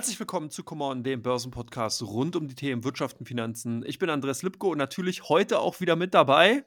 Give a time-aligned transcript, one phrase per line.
[0.00, 3.84] Herzlich willkommen zu Come On, dem Börsenpodcast rund um die Themen Wirtschaft und Finanzen.
[3.86, 6.64] Ich bin Andreas Lipko und natürlich heute auch wieder mit dabei.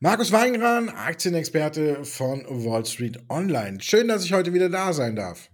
[0.00, 3.80] Markus Weingran, Aktienexperte von Wall Street Online.
[3.80, 5.48] Schön, dass ich heute wieder da sein darf.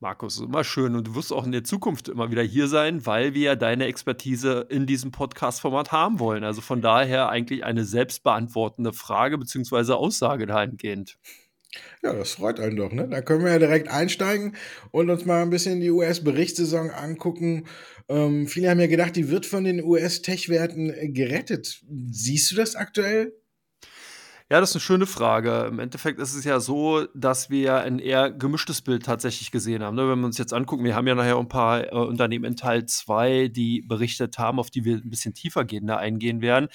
[0.00, 3.32] Markus, immer schön und du wirst auch in der Zukunft immer wieder hier sein, weil
[3.32, 6.44] wir ja deine Expertise in diesem Podcast-Format haben wollen.
[6.44, 9.92] Also von daher eigentlich eine selbstbeantwortende Frage bzw.
[9.92, 11.16] Aussage dahingehend.
[12.02, 13.08] Ja, das freut einen doch, ne?
[13.08, 14.56] Da können wir ja direkt einsteigen
[14.90, 17.66] und uns mal ein bisschen die US-Berichtssaison angucken.
[18.08, 21.82] Ähm, viele haben ja gedacht, die wird von den US-Tech-Werten äh, gerettet.
[22.10, 23.34] Siehst du das aktuell?
[24.50, 25.66] Ja, das ist eine schöne Frage.
[25.68, 29.94] Im Endeffekt ist es ja so, dass wir ein eher gemischtes Bild tatsächlich gesehen haben.
[29.94, 30.08] Ne?
[30.08, 32.86] Wenn wir uns jetzt angucken, wir haben ja nachher ein paar äh, Unternehmen in Teil
[32.86, 36.68] 2, die berichtet haben, auf die wir ein bisschen tiefergehender eingehen werden.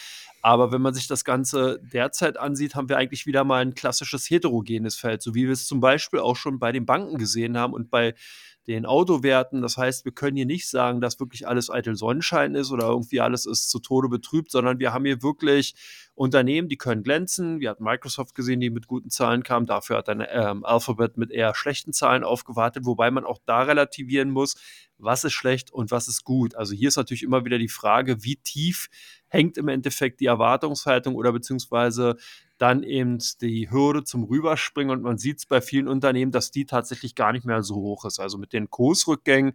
[0.45, 4.29] Aber wenn man sich das Ganze derzeit ansieht, haben wir eigentlich wieder mal ein klassisches
[4.29, 7.73] heterogenes Feld, so wie wir es zum Beispiel auch schon bei den Banken gesehen haben
[7.73, 8.13] und bei
[8.67, 9.61] den Autowerten.
[9.61, 13.19] Das heißt, wir können hier nicht sagen, dass wirklich alles eitel Sonnenschein ist oder irgendwie
[13.19, 15.75] alles ist zu Tode betrübt, sondern wir haben hier wirklich
[16.15, 17.59] Unternehmen, die können glänzen.
[17.59, 19.65] Wir hatten Microsoft gesehen, die mit guten Zahlen kam.
[19.65, 24.29] Dafür hat dann ähm, Alphabet mit eher schlechten Zahlen aufgewartet, wobei man auch da relativieren
[24.29, 24.55] muss,
[24.97, 26.55] was ist schlecht und was ist gut.
[26.55, 28.87] Also hier ist natürlich immer wieder die Frage, wie tief
[29.27, 32.15] hängt im Endeffekt die Erwartungshaltung oder beziehungsweise
[32.63, 34.95] dann eben die Hürde zum Rüberspringen.
[34.95, 38.05] Und man sieht es bei vielen Unternehmen, dass die tatsächlich gar nicht mehr so hoch
[38.05, 38.19] ist.
[38.19, 39.51] Also mit den Kursrückgängen,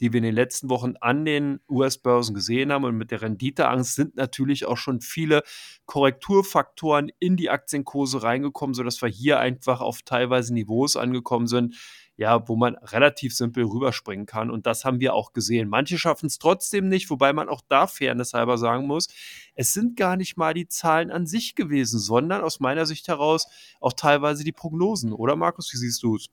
[0.00, 3.94] die wir in den letzten Wochen an den US-Börsen gesehen haben und mit der Renditeangst
[3.94, 5.44] sind natürlich auch schon viele
[5.86, 11.76] Korrekturfaktoren in die Aktienkurse reingekommen, sodass wir hier einfach auf teilweise Niveaus angekommen sind,
[12.20, 14.50] ja, wo man relativ simpel rüberspringen kann.
[14.50, 15.70] Und das haben wir auch gesehen.
[15.70, 19.08] Manche schaffen es trotzdem nicht, wobei man auch da Fairness halber sagen muss,
[19.54, 23.46] es sind gar nicht mal die Zahlen an sich gewesen, sondern aus meiner Sicht heraus
[23.80, 25.14] auch teilweise die Prognosen.
[25.14, 26.26] Oder Markus, wie siehst du es?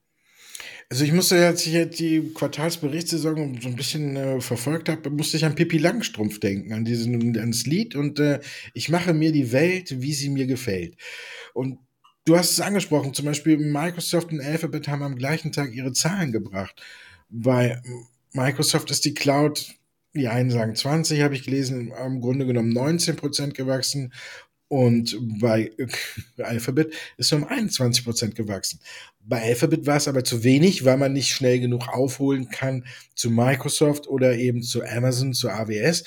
[0.89, 5.38] Also ich musste, als ich jetzt die Quartalsberichtssaison so ein bisschen äh, verfolgt habe, musste
[5.38, 8.41] ich an Pippi Langstrumpf denken, an diesen, ans Lied und äh,
[8.73, 10.97] ich mache mir die Welt, wie sie mir gefällt.
[11.53, 11.79] Und
[12.27, 16.33] Du hast es angesprochen, zum Beispiel Microsoft und Alphabet haben am gleichen Tag ihre Zahlen
[16.33, 16.75] gebracht.
[17.29, 17.81] Bei
[18.33, 19.75] Microsoft ist die Cloud,
[20.13, 24.11] die einen sagen 20, habe ich gelesen, im Grunde genommen 19 Prozent gewachsen
[24.67, 25.71] und bei
[26.38, 28.81] Alphabet ist um 21 Prozent gewachsen.
[29.21, 32.83] Bei Alphabet war es aber zu wenig, weil man nicht schnell genug aufholen kann
[33.15, 36.03] zu Microsoft oder eben zu Amazon, zu AWS.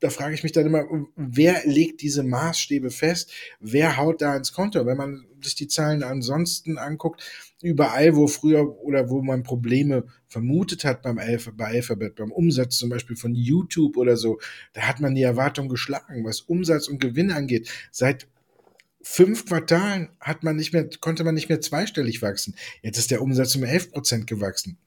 [0.00, 3.30] Da frage ich mich dann immer, wer legt diese Maßstäbe fest?
[3.60, 4.84] Wer haut da ins Konto?
[4.84, 7.22] Wenn man sich die Zahlen ansonsten anguckt,
[7.62, 12.78] überall, wo früher oder wo man Probleme vermutet hat beim Alpha, bei Alphabet, beim Umsatz
[12.78, 14.40] zum Beispiel von YouTube oder so,
[14.72, 17.70] da hat man die Erwartung geschlagen, was Umsatz und Gewinn angeht.
[17.90, 18.26] Seit
[19.02, 22.54] fünf Quartalen hat man nicht mehr, konnte man nicht mehr zweistellig wachsen.
[22.82, 24.78] Jetzt ist der Umsatz um 11 Prozent gewachsen.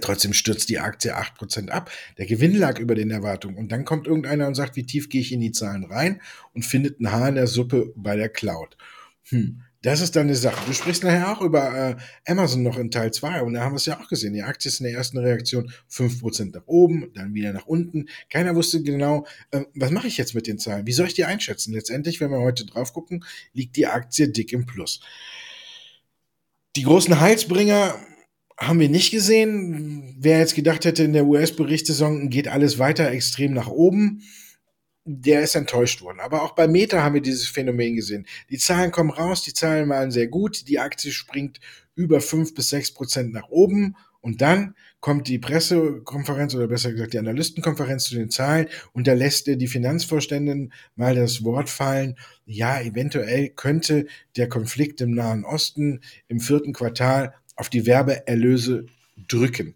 [0.00, 1.90] Trotzdem stürzt die Aktie 8% ab.
[2.16, 3.58] Der Gewinn lag über den Erwartungen.
[3.58, 6.22] Und dann kommt irgendeiner und sagt, wie tief gehe ich in die Zahlen rein
[6.54, 8.76] und findet ein Haar in der Suppe bei der Cloud.
[9.28, 9.62] Hm.
[9.82, 10.64] Das ist dann eine Sache.
[10.66, 11.96] Du sprichst nachher auch über äh,
[12.30, 14.32] Amazon noch in Teil 2 und da haben wir es ja auch gesehen.
[14.32, 18.06] Die Aktie ist in der ersten Reaktion 5% nach oben, dann wieder nach unten.
[18.30, 20.86] Keiner wusste genau, äh, was mache ich jetzt mit den Zahlen?
[20.86, 21.72] Wie soll ich die einschätzen?
[21.72, 25.00] Letztendlich, wenn wir heute drauf gucken, liegt die Aktie dick im Plus.
[26.76, 27.98] Die großen Heilsbringer
[28.58, 30.14] haben wir nicht gesehen.
[30.18, 34.22] Wer jetzt gedacht hätte, in der US-Berichtssaison geht alles weiter extrem nach oben,
[35.04, 36.20] der ist enttäuscht worden.
[36.20, 38.26] Aber auch bei Meta haben wir dieses Phänomen gesehen.
[38.50, 41.60] Die Zahlen kommen raus, die Zahlen waren sehr gut, die Aktie springt
[41.94, 47.12] über fünf bis sechs Prozent nach oben und dann kommt die Pressekonferenz oder besser gesagt
[47.12, 52.80] die Analystenkonferenz zu den Zahlen und da lässt die Finanzvorständin mal das Wort fallen, ja,
[52.80, 58.86] eventuell könnte der Konflikt im Nahen Osten im vierten Quartal auf die Werbeerlöse
[59.28, 59.74] drücken.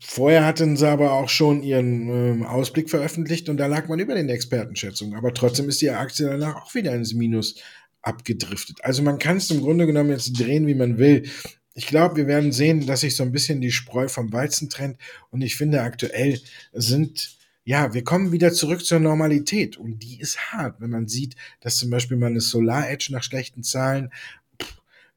[0.00, 4.14] Vorher hatten sie aber auch schon ihren äh, Ausblick veröffentlicht und da lag man über
[4.14, 5.16] den Expertenschätzungen.
[5.16, 7.54] Aber trotzdem ist die Aktie danach auch wieder ins Minus
[8.02, 8.78] abgedriftet.
[8.82, 11.28] Also man kann es im Grunde genommen jetzt drehen, wie man will.
[11.74, 14.98] Ich glaube, wir werden sehen, dass sich so ein bisschen die Spreu vom Weizen trennt.
[15.30, 16.40] Und ich finde, aktuell
[16.72, 19.76] sind, ja, wir kommen wieder zurück zur Normalität.
[19.76, 23.22] Und die ist hart, wenn man sieht, dass zum Beispiel mal eine Solar Edge nach
[23.22, 24.10] schlechten Zahlen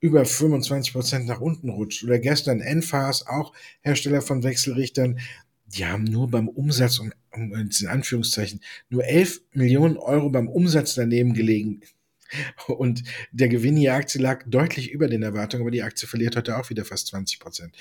[0.04, 2.04] über 25 Prozent nach unten rutscht.
[2.04, 5.18] Oder gestern Enphase, auch Hersteller von Wechselrichtern,
[5.66, 8.60] die haben nur beim Umsatz, um, um in Anführungszeichen,
[8.90, 11.80] nur 11 Millionen Euro beim Umsatz daneben gelegen.
[12.68, 16.58] Und der Gewinn der Aktie lag deutlich über den Erwartungen, aber die Aktie verliert heute
[16.58, 17.74] auch wieder fast 20 Prozent.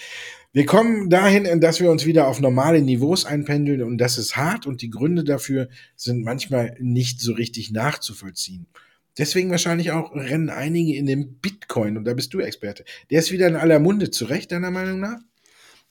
[0.53, 4.65] Wir kommen dahin, dass wir uns wieder auf normale Niveaus einpendeln und das ist hart
[4.65, 8.69] und die Gründe dafür sind manchmal nicht so richtig nachzuvollziehen.
[9.19, 12.85] Deswegen wahrscheinlich auch rennen einige in den Bitcoin und da bist du Experte.
[13.11, 15.19] Der ist wieder in aller Munde, zu Recht, deiner Meinung nach?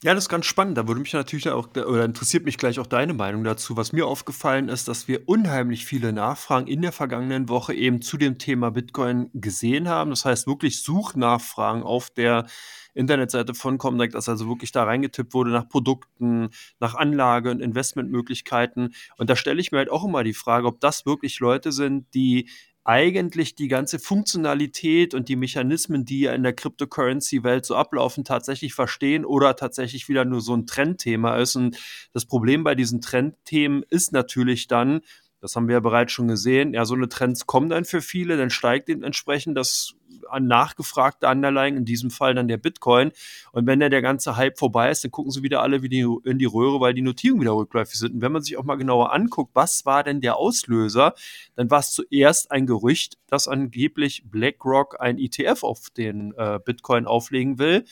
[0.03, 0.79] Ja, das ist ganz spannend.
[0.79, 3.77] Da würde mich natürlich auch oder interessiert mich gleich auch deine Meinung dazu.
[3.77, 8.17] Was mir aufgefallen ist, dass wir unheimlich viele Nachfragen in der vergangenen Woche eben zu
[8.17, 10.09] dem Thema Bitcoin gesehen haben.
[10.09, 12.47] Das heißt wirklich Suchnachfragen auf der
[12.95, 18.95] Internetseite von Comdirect, dass also wirklich da reingetippt wurde nach Produkten, nach Anlage und Investmentmöglichkeiten.
[19.17, 22.11] Und da stelle ich mir halt auch immer die Frage, ob das wirklich Leute sind,
[22.15, 22.49] die
[22.83, 28.73] eigentlich die ganze Funktionalität und die Mechanismen, die ja in der Cryptocurrency-Welt so ablaufen, tatsächlich
[28.73, 31.55] verstehen oder tatsächlich wieder nur so ein Trendthema ist.
[31.55, 31.77] Und
[32.13, 35.01] das Problem bei diesen Trendthemen ist natürlich dann,
[35.41, 36.73] das haben wir ja bereits schon gesehen.
[36.73, 39.95] Ja, so eine Trends kommen dann für viele, dann steigt dementsprechend das
[40.29, 43.11] an nachgefragte Underlying, in diesem Fall dann der Bitcoin.
[43.51, 46.45] Und wenn dann der ganze Hype vorbei ist, dann gucken sie wieder alle in die
[46.45, 48.15] Röhre, weil die Notierungen wieder rückläufig sind.
[48.15, 51.15] Und wenn man sich auch mal genauer anguckt, was war denn der Auslöser,
[51.55, 57.07] dann war es zuerst ein Gerücht, dass angeblich BlackRock ein ETF auf den äh, Bitcoin
[57.07, 57.85] auflegen will.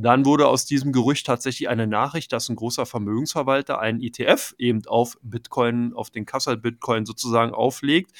[0.00, 4.86] Dann wurde aus diesem Gerücht tatsächlich eine Nachricht, dass ein großer Vermögensverwalter einen ETF eben
[4.86, 8.12] auf Bitcoin, auf den Kassel Bitcoin sozusagen auflegt.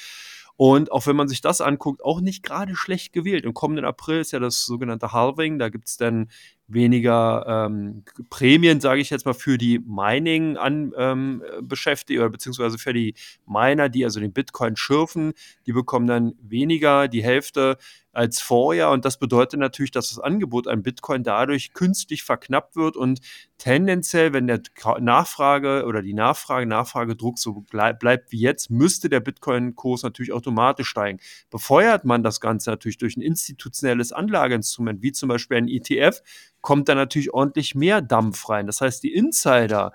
[0.57, 3.45] Und auch wenn man sich das anguckt, auch nicht gerade schlecht gewählt.
[3.45, 5.57] Im kommenden April ist ja das sogenannte Halving.
[5.57, 6.29] Da gibt es dann
[6.69, 12.77] weniger ähm, Prämien, sage ich jetzt mal, für die Mining an ähm, beschäftigt oder beziehungsweise
[12.77, 15.33] für die Miner, die also den Bitcoin schürfen,
[15.65, 17.77] die bekommen dann weniger, die Hälfte
[18.11, 18.89] als vorher.
[18.89, 23.19] Und das bedeutet natürlich, dass das Angebot an Bitcoin dadurch künstlich verknappt wird und
[23.57, 24.61] tendenziell, wenn der
[24.99, 30.89] Nachfrage oder die Nachfrage, Nachfragedruck so bleib, bleibt wie jetzt, müsste der Bitcoin-Kurs natürlich automatisch
[30.89, 31.19] steigen.
[31.49, 36.21] Befeuert man das Ganze natürlich durch ein institutionelles Anlageinstrument, wie zum Beispiel ein ETF,
[36.61, 38.67] kommt da natürlich ordentlich mehr Dampf rein.
[38.67, 39.93] Das heißt, die Insider,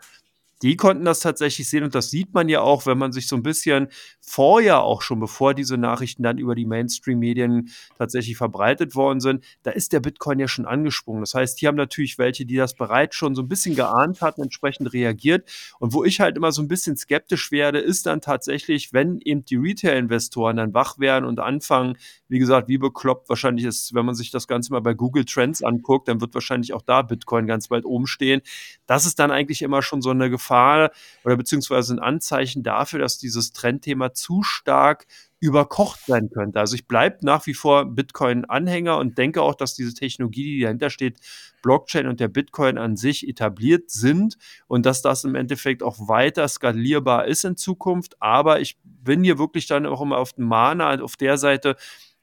[0.64, 3.36] die konnten das tatsächlich sehen und das sieht man ja auch, wenn man sich so
[3.36, 3.88] ein bisschen
[4.22, 7.68] vorher auch schon, bevor diese Nachrichten dann über die Mainstream-Medien
[7.98, 11.20] tatsächlich verbreitet worden sind, da ist der Bitcoin ja schon angesprungen.
[11.20, 14.40] Das heißt, hier haben natürlich welche, die das bereits schon so ein bisschen geahnt hatten,
[14.40, 15.50] entsprechend reagiert.
[15.80, 19.44] Und wo ich halt immer so ein bisschen skeptisch werde, ist dann tatsächlich, wenn eben
[19.44, 24.14] die Retail-Investoren dann wach werden und anfangen, wie gesagt, wie bekloppt wahrscheinlich ist, wenn man
[24.14, 27.70] sich das Ganze mal bei Google Trends anguckt, dann wird wahrscheinlich auch da Bitcoin ganz
[27.70, 28.40] weit oben stehen.
[28.86, 30.90] Das ist dann eigentlich immer schon so eine Gefahr, Gefahr
[31.24, 35.06] oder beziehungsweise ein Anzeichen dafür, dass dieses Trendthema zu stark
[35.40, 36.58] überkocht sein könnte.
[36.58, 40.90] Also ich bleibe nach wie vor Bitcoin-Anhänger und denke auch, dass diese Technologie, die dahinter
[40.90, 41.18] steht,
[41.62, 46.48] Blockchain und der Bitcoin an sich etabliert sind und dass das im Endeffekt auch weiter
[46.48, 48.16] skalierbar ist in Zukunft.
[48.20, 51.76] Aber ich bin hier wirklich dann auch immer auf dem Mana, auf der Seite,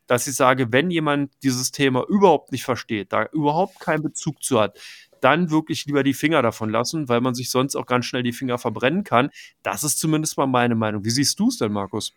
[0.08, 4.60] dass ich sage, wenn jemand dieses Thema überhaupt nicht versteht, da überhaupt keinen Bezug zu
[4.60, 4.80] hat,
[5.22, 8.34] dann wirklich lieber die Finger davon lassen, weil man sich sonst auch ganz schnell die
[8.34, 9.30] Finger verbrennen kann.
[9.64, 11.06] Das ist zumindest mal meine Meinung.
[11.06, 12.14] Wie siehst du es denn, Markus?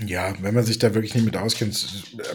[0.00, 1.74] Ja, wenn man sich da wirklich nicht mit auskennt,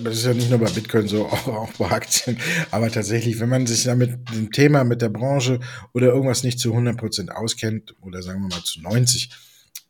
[0.03, 2.37] das ist ja nicht nur bei Bitcoin so, auch, auch bei Aktien,
[2.71, 5.61] aber tatsächlich, wenn man sich da mit dem Thema, mit der Branche
[5.93, 9.29] oder irgendwas nicht zu 100% auskennt oder sagen wir mal zu 90,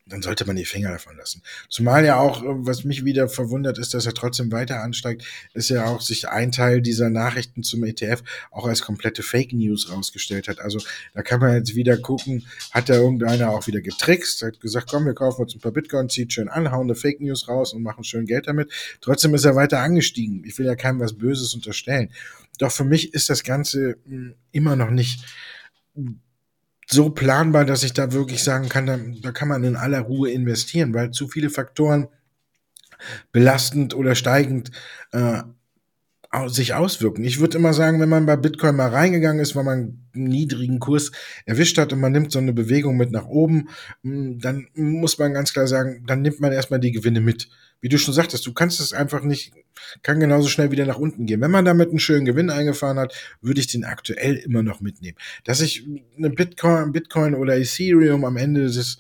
[0.06, 1.42] dann sollte man die Finger davon lassen.
[1.70, 5.24] Zumal ja auch, was mich wieder verwundert, ist, dass er trotzdem weiter ansteigt,
[5.54, 8.22] ist ja auch sich ein Teil dieser Nachrichten zum ETF
[8.52, 10.60] auch als komplette Fake News rausgestellt hat.
[10.60, 10.80] Also
[11.14, 15.06] da kann man jetzt wieder gucken, hat da irgendeiner auch wieder getrickst, hat gesagt, komm,
[15.06, 17.82] wir kaufen uns ein paar Bitcoin, zieht schön an, hauen eine Fake News raus und
[17.82, 18.72] machen schön Geld damit.
[19.00, 20.44] Trotzdem ist er weiter angestiegen.
[20.46, 22.10] Ich will ja keinem was Böses unterstellen.
[22.60, 25.24] Doch für mich ist das Ganze hm, immer noch nicht
[26.88, 30.32] so planbar, dass ich da wirklich sagen kann, da, da kann man in aller Ruhe
[30.32, 32.08] investieren, weil zu viele Faktoren
[33.32, 34.72] belastend oder steigend
[35.12, 35.44] äh,
[36.48, 37.24] sich auswirken.
[37.24, 40.80] Ich würde immer sagen, wenn man bei Bitcoin mal reingegangen ist, weil man einen niedrigen
[40.80, 41.12] Kurs
[41.46, 43.70] erwischt hat und man nimmt so eine Bewegung mit nach oben,
[44.02, 47.50] hm, dann muss man ganz klar sagen, dann nimmt man erstmal die Gewinne mit.
[47.84, 49.52] Wie du schon sagtest, du kannst es einfach nicht,
[50.04, 51.42] kann genauso schnell wieder nach unten gehen.
[51.42, 55.18] Wenn man damit einen schönen Gewinn eingefahren hat, würde ich den aktuell immer noch mitnehmen.
[55.44, 55.86] Dass sich
[56.18, 59.00] eine Bitcoin, Bitcoin oder Ethereum am Ende des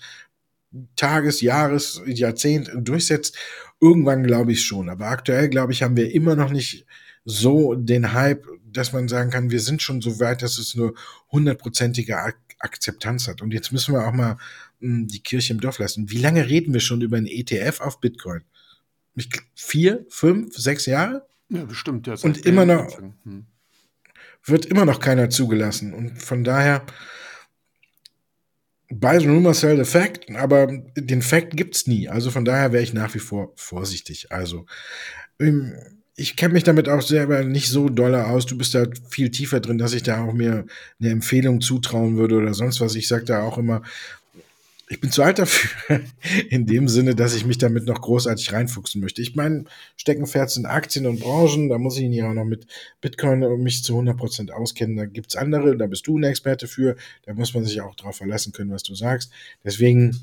[0.97, 3.37] Tages, Jahres, Jahrzehnt durchsetzt,
[3.79, 4.89] irgendwann glaube ich schon.
[4.89, 6.85] Aber aktuell, glaube ich, haben wir immer noch nicht
[7.23, 10.93] so den Hype, dass man sagen kann, wir sind schon so weit, dass es nur
[11.31, 13.41] hundertprozentige Ak Akzeptanz hat.
[13.41, 14.37] Und jetzt müssen wir auch mal
[14.81, 16.09] hm, die Kirche im Dorf lassen.
[16.09, 18.43] Wie lange reden wir schon über ein ETF auf Bitcoin?
[19.55, 21.25] Vier, fünf, sechs Jahre?
[21.49, 22.07] Ja, bestimmt.
[22.07, 23.45] Ja, Und immer noch hm.
[24.43, 25.93] wird immer noch keiner zugelassen.
[25.93, 26.85] Und von daher
[28.89, 32.09] buy the rumor, sell the fact, aber den Fact gibt's nie.
[32.09, 34.31] Also von daher wäre ich nach wie vor vorsichtig.
[34.31, 34.65] Also
[35.39, 35.73] ähm,
[36.15, 38.45] ich kenne mich damit auch selber nicht so doll aus.
[38.45, 40.65] Du bist da viel tiefer drin, dass ich da auch mir
[40.99, 42.95] eine Empfehlung zutrauen würde oder sonst was.
[42.95, 43.81] Ich sage da auch immer,
[44.93, 46.01] Ich bin zu alt dafür,
[46.49, 49.23] in dem Sinne, dass ich mich damit noch großartig reinfuchsen möchte.
[49.23, 49.65] Ich meine,
[49.97, 52.67] Steckenpferd sind Aktien und Branchen, da muss ich ja auch noch mit
[53.01, 54.95] Bitcoin mich zu 100% auskennen.
[54.95, 56.95] Da gibt's andere, da bist du ein Experte für,
[57.25, 59.31] da muss man sich auch darauf verlassen können, was du sagst.
[59.63, 60.15] Deswegen,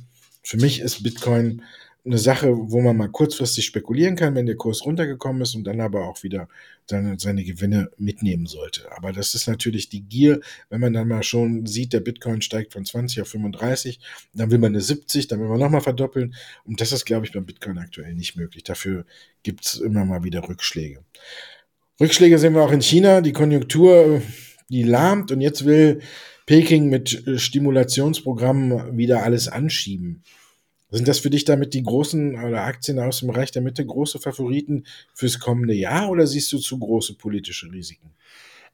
[0.45, 1.63] für mich ist Bitcoin
[2.05, 5.81] eine Sache, wo man mal kurzfristig spekulieren kann, wenn der Kurs runtergekommen ist und dann
[5.81, 6.49] aber auch wieder
[6.87, 8.91] seine, seine Gewinne mitnehmen sollte.
[8.97, 10.41] Aber das ist natürlich die Gier,
[10.71, 14.01] wenn man dann mal schon sieht, der Bitcoin steigt von 20 auf 35,
[14.33, 16.35] dann will man eine 70, dann will man nochmal verdoppeln.
[16.65, 18.65] Und das ist, glaube ich, beim Bitcoin aktuell nicht möglich.
[18.65, 19.05] Dafür
[19.43, 21.05] gibt es immer mal wieder Rückschläge.
[22.01, 23.21] Rückschläge sehen wir auch in China.
[23.21, 24.23] Die Konjunktur,
[24.71, 26.01] die lahmt und jetzt will
[26.47, 30.25] Peking mit Stimulationsprogrammen wieder alles anschieben.
[30.91, 34.19] Sind das für dich damit die großen oder Aktien aus dem Bereich der Mitte große
[34.19, 38.11] Favoriten fürs kommende Jahr oder siehst du zu große politische Risiken?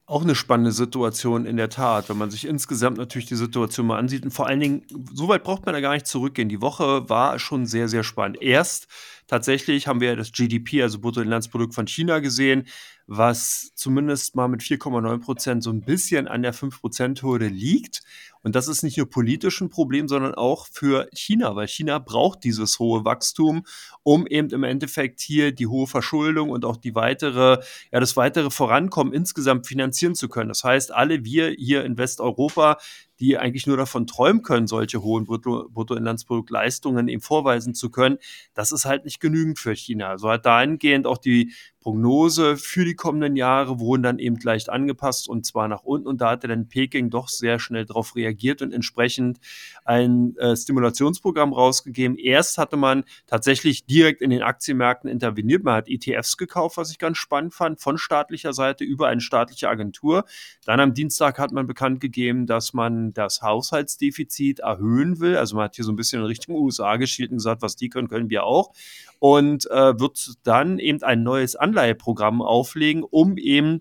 [0.09, 3.99] Auch eine spannende Situation in der Tat, wenn man sich insgesamt natürlich die Situation mal
[3.99, 4.23] ansieht.
[4.23, 4.83] Und vor allen Dingen,
[5.13, 6.47] so weit braucht man da gar nicht zurückgehen.
[6.47, 8.41] Die Woche war schon sehr, sehr spannend.
[8.41, 8.87] Erst
[9.27, 12.67] tatsächlich haben wir das GDP, also Bruttoinlandsprodukt von China gesehen,
[13.05, 18.01] was zumindest mal mit 4,9 Prozent so ein bisschen an der 5-Prozent-Hürde liegt.
[18.43, 22.43] Und das ist nicht nur politisch ein Problem, sondern auch für China, weil China braucht
[22.43, 23.65] dieses hohe Wachstum,
[24.03, 27.59] um eben im Endeffekt hier die hohe Verschuldung und auch die weitere,
[27.91, 30.49] ja, das weitere Vorankommen insgesamt finanzieren zu können.
[30.49, 32.77] Das heißt, alle wir hier in Westeuropa,
[33.19, 38.17] die eigentlich nur davon träumen können, solche hohen Brutto Bruttoinlandsproduktleistungen eben vorweisen zu können,
[38.53, 40.17] das ist halt nicht genügend für China.
[40.17, 41.53] So hat dahingehend auch die
[41.87, 46.05] Prognose für die kommenden Jahre wurden dann eben leicht angepasst und zwar nach unten.
[46.09, 49.39] Und da hatte dann Peking doch sehr schnell darauf reagiert und entsprechend
[49.85, 52.17] ein äh, Stimulationsprogramm rausgegeben.
[52.17, 55.63] Erst hatte man tatsächlich direkt in den Aktienmärkten interveniert.
[55.63, 59.69] Man hat ETFs gekauft, was ich ganz spannend fand, von staatlicher Seite über eine staatliche
[59.69, 60.25] Agentur.
[60.65, 65.37] Dann am Dienstag hat man bekannt gegeben, dass man das Haushaltsdefizit erhöhen will.
[65.37, 67.89] Also man hat hier so ein bisschen in Richtung USA geschielt und gesagt, was die
[67.89, 68.71] können, können wir auch
[69.19, 73.79] und äh, wird dann eben ein neues Anleiheprogramm auflegen, um eben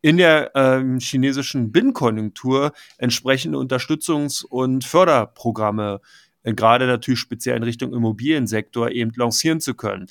[0.00, 6.00] in der ähm, chinesischen Binnenkonjunktur entsprechende Unterstützungs- und Förderprogramme,
[6.42, 10.08] äh, gerade natürlich speziell in Richtung Immobiliensektor, eben lancieren zu können.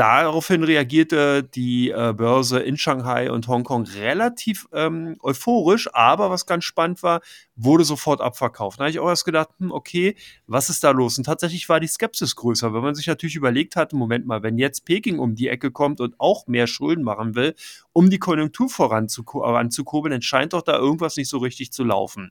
[0.00, 6.64] Daraufhin reagierte die äh, Börse in Shanghai und Hongkong relativ ähm, euphorisch, aber was ganz
[6.64, 7.20] spannend war,
[7.54, 8.80] wurde sofort abverkauft.
[8.80, 10.16] Da habe ich auch erst gedacht, hm, okay,
[10.46, 11.18] was ist da los?
[11.18, 14.56] Und tatsächlich war die Skepsis größer, wenn man sich natürlich überlegt hatte, Moment mal, wenn
[14.56, 17.54] jetzt Peking um die Ecke kommt und auch mehr Schulden machen will,
[17.92, 22.30] um die Konjunktur voranzukurbeln, dann scheint doch da irgendwas nicht so richtig zu laufen.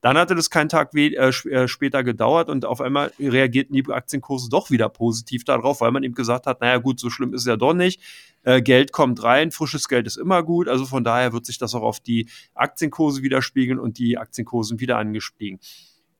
[0.00, 4.48] Dann hatte das keinen Tag äh, äh, später gedauert und auf einmal reagierten die Aktienkurse
[4.48, 7.46] doch wieder positiv darauf, weil man eben gesagt hat, naja gut, so schlimm ist es
[7.46, 8.00] ja doch nicht.
[8.42, 10.68] Äh, Geld kommt rein, frisches Geld ist immer gut.
[10.68, 14.96] Also von daher wird sich das auch auf die Aktienkurse widerspiegeln und die Aktienkurse wieder
[14.96, 15.60] angestiegen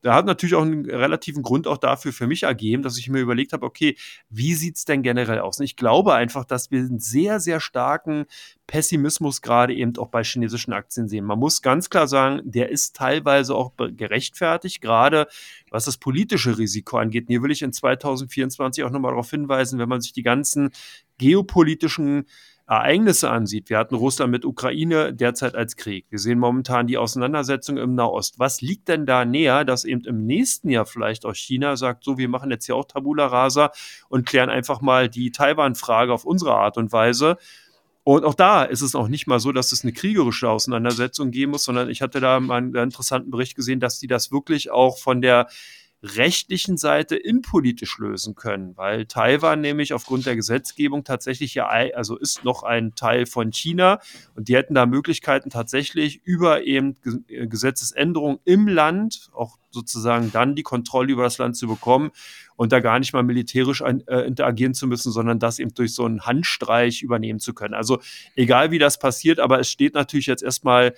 [0.02, 3.20] da hat natürlich auch einen relativen Grund auch dafür für mich ergeben, dass ich mir
[3.20, 3.96] überlegt habe, okay,
[4.28, 5.58] wie sieht's denn generell aus?
[5.58, 8.24] Und ich glaube einfach, dass wir einen sehr, sehr starken
[8.66, 11.24] Pessimismus gerade eben auch bei chinesischen Aktien sehen.
[11.24, 15.26] Man muss ganz klar sagen, der ist teilweise auch gerechtfertigt, gerade
[15.70, 17.24] was das politische Risiko angeht.
[17.24, 20.70] Und hier will ich in 2024 auch nochmal darauf hinweisen, wenn man sich die ganzen
[21.18, 22.26] geopolitischen
[22.70, 26.06] Ereignisse ansieht, wir hatten Russland mit Ukraine derzeit als Krieg.
[26.08, 28.38] Wir sehen momentan die Auseinandersetzung im Nahost.
[28.38, 32.16] Was liegt denn da näher, dass eben im nächsten Jahr vielleicht auch China sagt, so,
[32.16, 33.72] wir machen jetzt hier auch Tabula Rasa
[34.08, 37.38] und klären einfach mal die Taiwan-Frage auf unsere Art und Weise.
[38.04, 41.50] Und auch da ist es auch nicht mal so, dass es eine kriegerische Auseinandersetzung geben
[41.50, 44.96] muss, sondern ich hatte da mal einen interessanten Bericht gesehen, dass die das wirklich auch
[44.96, 45.48] von der
[46.02, 52.44] rechtlichen Seite innenpolitisch lösen können, weil Taiwan nämlich aufgrund der Gesetzgebung tatsächlich ja, also ist
[52.44, 54.00] noch ein Teil von China
[54.34, 56.96] und die hätten da Möglichkeiten tatsächlich über eben
[57.28, 62.10] äh, Gesetzesänderungen im Land auch sozusagen dann die Kontrolle über das Land zu bekommen
[62.56, 65.94] und da gar nicht mal militärisch ein, äh, interagieren zu müssen, sondern das eben durch
[65.94, 67.74] so einen Handstreich übernehmen zu können.
[67.74, 68.00] Also
[68.34, 70.94] egal wie das passiert, aber es steht natürlich jetzt erstmal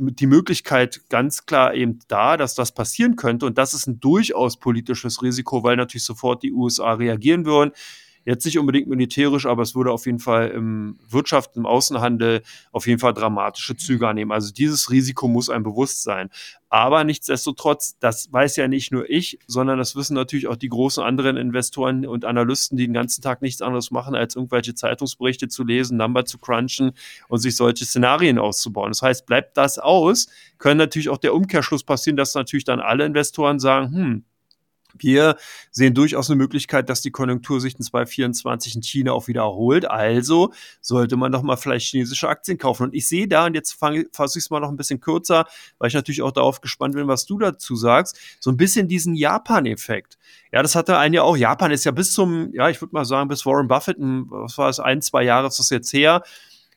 [0.00, 3.46] die Möglichkeit ganz klar eben da, dass das passieren könnte.
[3.46, 7.72] Und das ist ein durchaus politisches Risiko, weil natürlich sofort die USA reagieren würden.
[8.24, 12.86] Jetzt nicht unbedingt militärisch, aber es würde auf jeden Fall im Wirtschaft, im Außenhandel auf
[12.86, 14.30] jeden Fall dramatische Züge annehmen.
[14.30, 16.28] Also dieses Risiko muss einem bewusst sein.
[16.68, 21.02] Aber nichtsdestotrotz, das weiß ja nicht nur ich, sondern das wissen natürlich auch die großen
[21.02, 25.64] anderen Investoren und Analysten, die den ganzen Tag nichts anderes machen, als irgendwelche Zeitungsberichte zu
[25.64, 26.92] lesen, Number zu crunchen
[27.28, 28.90] und sich solche Szenarien auszubauen.
[28.90, 33.04] Das heißt, bleibt das aus, können natürlich auch der Umkehrschluss passieren, dass natürlich dann alle
[33.04, 34.24] Investoren sagen, hm,
[34.98, 35.36] Wir
[35.70, 39.90] sehen durchaus eine Möglichkeit, dass die Konjunktur sich in 2024 in China auch wiederholt.
[39.90, 42.84] Also sollte man doch mal vielleicht chinesische Aktien kaufen.
[42.84, 45.46] Und ich sehe da, und jetzt fasse ich es mal noch ein bisschen kürzer,
[45.78, 49.14] weil ich natürlich auch darauf gespannt bin, was du dazu sagst, so ein bisschen diesen
[49.14, 50.18] Japan-Effekt.
[50.52, 51.36] Ja, das hatte einen ja auch.
[51.36, 54.68] Japan ist ja bis zum, ja, ich würde mal sagen, bis Warren Buffett, was war
[54.68, 56.22] es, ein, zwei Jahre ist das jetzt her,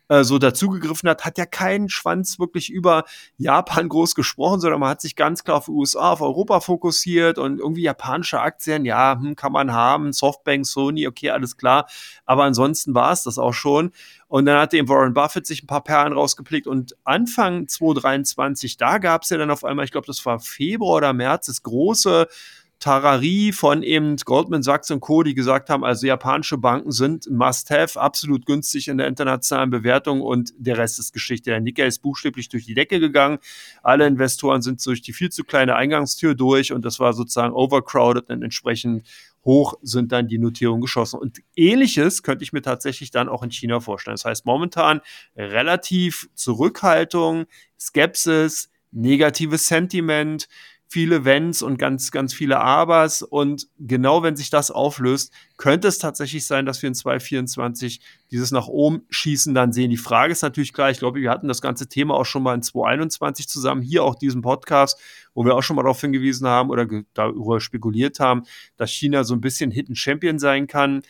[0.10, 3.06] äh, so dazugegriffen hat, hat ja keinen Schwanz wirklich über
[3.38, 7.60] Japan groß gesprochen, sondern man hat sich ganz klar auf USA, auf Europa fokussiert und
[7.60, 11.88] irgendwie japanische Aktien, ja, hm, kann man haben, Softbank, Sony, okay, alles klar.
[12.26, 13.92] Aber ansonsten war es das auch schon.
[14.28, 18.98] Und dann hat eben Warren Buffett sich ein paar Perlen rausgeplickt und Anfang 2023, da
[18.98, 22.28] gab es ja dann auf einmal, ich glaube, das war Februar oder März, das große
[22.84, 27.98] Tarari von eben Goldman Sachs und Co., die gesagt haben, also japanische Banken sind Must-Have,
[27.98, 31.52] absolut günstig in der internationalen Bewertung und der Rest ist Geschichte.
[31.52, 33.38] Der Nikkei ist buchstäblich durch die Decke gegangen.
[33.84, 38.30] Alle Investoren sind durch die viel zu kleine Eingangstür durch und das war sozusagen overcrowded
[38.30, 39.08] und entsprechend
[39.46, 41.22] hoch sind dann die Notierungen geschossen.
[41.22, 44.16] Und ähnliches könnte ich mir tatsächlich dann auch in China vorstellen.
[44.16, 45.00] Das heißt, momentan
[45.38, 47.46] relativ Zurückhaltung,
[47.80, 50.50] Skepsis, negatives Sentiment,
[50.94, 53.24] viele Wenns und ganz, ganz viele Abers.
[53.24, 58.52] Und genau wenn sich das auflöst, könnte es tatsächlich sein, dass wir in 2024 dieses
[58.52, 59.90] nach oben schießen dann sehen.
[59.90, 62.54] Die Frage ist natürlich klar, ich glaube, wir hatten das ganze Thema auch schon mal
[62.54, 65.00] in 2021 zusammen, hier auch diesen Podcast,
[65.34, 68.44] wo wir auch schon mal darauf hingewiesen haben oder darüber spekuliert haben,
[68.78, 71.02] dass China so ein bisschen Hidden Champion sein kann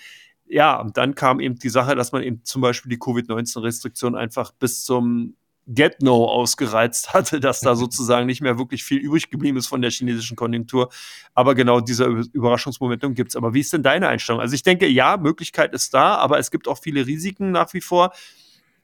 [0.45, 4.51] ja, und dann kam eben die Sache, dass man eben zum Beispiel die Covid-19-Restriktion einfach
[4.51, 5.35] bis zum
[5.67, 9.91] Get-No ausgereizt hatte, dass da sozusagen nicht mehr wirklich viel übrig geblieben ist von der
[9.91, 10.89] chinesischen Konjunktur.
[11.33, 13.35] Aber genau dieser Überraschungsmomentum gibt es.
[13.35, 14.41] Aber wie ist denn deine Einstellung?
[14.41, 17.81] Also ich denke, ja, Möglichkeit ist da, aber es gibt auch viele Risiken nach wie
[17.81, 18.13] vor.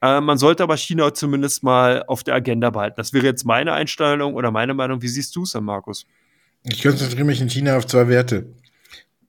[0.02, 2.94] Äh, man sollte aber China zumindest mal auf der Agenda behalten.
[2.96, 5.02] Das wäre jetzt meine Einstellung oder meine Meinung.
[5.02, 6.06] Wie siehst du es denn, Markus?
[6.64, 8.54] Ich konzentriere mich in China auf zwei Werte.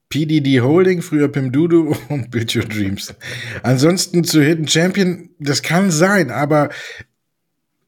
[0.10, 3.16] PDD Holding, früher Pimdudu und Build Your Dreams.
[3.64, 6.70] Ansonsten zu Hidden Champion, das kann sein, aber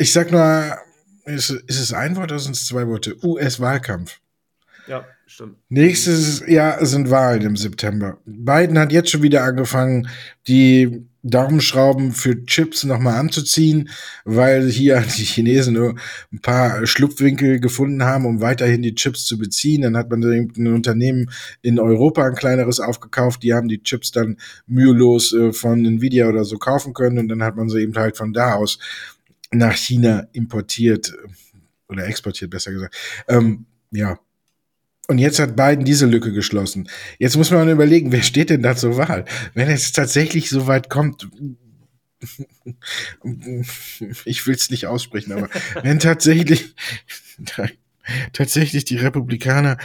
[0.03, 0.77] ich sag nur,
[1.23, 3.15] ist, ist es ein Wort oder sind es zwei Worte?
[3.23, 4.19] US-Wahlkampf.
[4.85, 5.55] Ja, stimmt.
[5.69, 8.17] Nächstes Jahr sind Wahlen im September.
[8.25, 10.09] Biden hat jetzt schon wieder angefangen,
[10.45, 13.89] die Daumenschrauben für Chips nochmal anzuziehen,
[14.25, 15.95] weil hier die Chinesen nur
[16.33, 19.83] ein paar Schlupfwinkel gefunden haben, um weiterhin die Chips zu beziehen.
[19.83, 24.37] Dann hat man ein Unternehmen in Europa ein kleineres aufgekauft, die haben die Chips dann
[24.67, 28.17] mühelos äh, von Nvidia oder so kaufen können und dann hat man sie eben halt
[28.17, 28.77] von da aus
[29.53, 31.13] nach China importiert
[31.87, 32.95] oder exportiert, besser gesagt.
[33.27, 34.19] Ähm, ja.
[35.07, 36.89] Und jetzt hat Biden diese Lücke geschlossen.
[37.19, 39.25] Jetzt muss man überlegen, wer steht denn da zur Wahl?
[39.53, 41.27] Wenn es tatsächlich so weit kommt,
[44.25, 45.49] ich will es nicht aussprechen, aber
[45.81, 46.73] wenn tatsächlich
[48.33, 49.77] tatsächlich die Republikaner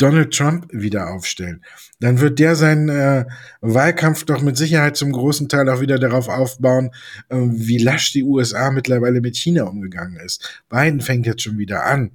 [0.00, 1.62] Donald Trump wieder aufstellen,
[2.00, 3.26] dann wird der seinen äh,
[3.60, 6.90] Wahlkampf doch mit Sicherheit zum großen Teil auch wieder darauf aufbauen,
[7.28, 10.62] äh, wie lasch die USA mittlerweile mit China umgegangen ist.
[10.68, 12.12] Biden fängt jetzt schon wieder an.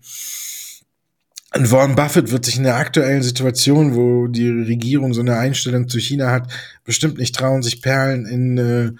[1.56, 5.88] Und Warren Buffett wird sich in der aktuellen Situation, wo die Regierung so eine Einstellung
[5.88, 6.52] zu China hat,
[6.84, 8.92] bestimmt nicht trauen, sich Perlen in äh,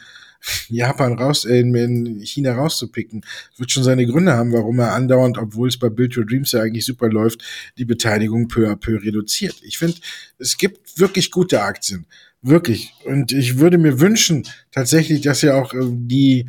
[0.70, 3.26] Japan raus, äh, in China rauszupicken.
[3.58, 6.62] Wird schon seine Gründe haben, warum er andauernd, obwohl es bei Build Your Dreams ja
[6.62, 7.44] eigentlich super läuft,
[7.78, 9.56] die Beteiligung peu à peu reduziert.
[9.64, 9.98] Ich finde,
[10.38, 12.06] es gibt wirklich gute Aktien.
[12.42, 12.94] Wirklich.
[13.06, 16.48] Und ich würde mir wünschen, tatsächlich, dass ja auch äh, die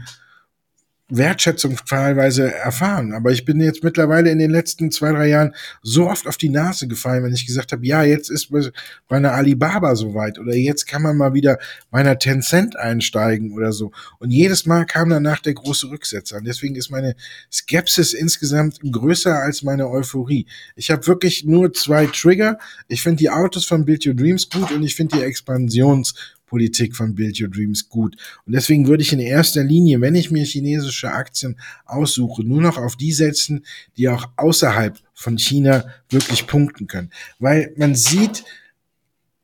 [1.08, 3.12] Wertschätzung teilweise erfahren.
[3.12, 6.48] Aber ich bin jetzt mittlerweile in den letzten zwei, drei Jahren so oft auf die
[6.48, 10.86] Nase gefallen, wenn ich gesagt habe, ja, jetzt ist bei einer Alibaba soweit oder jetzt
[10.86, 11.58] kann man mal wieder
[11.90, 13.92] bei einer Tencent einsteigen oder so.
[14.18, 16.38] Und jedes Mal kam danach der große Rücksetzer.
[16.38, 17.14] Und deswegen ist meine
[17.52, 20.46] Skepsis insgesamt größer als meine Euphorie.
[20.74, 22.58] Ich habe wirklich nur zwei Trigger.
[22.88, 26.14] Ich finde die Autos von Build Your Dreams gut und ich finde die Expansions
[26.46, 28.16] Politik von Build Your Dreams gut.
[28.46, 32.78] Und deswegen würde ich in erster Linie, wenn ich mir chinesische Aktien aussuche, nur noch
[32.78, 33.64] auf die setzen,
[33.96, 37.11] die auch außerhalb von China wirklich punkten können.
[37.38, 38.44] Weil man sieht,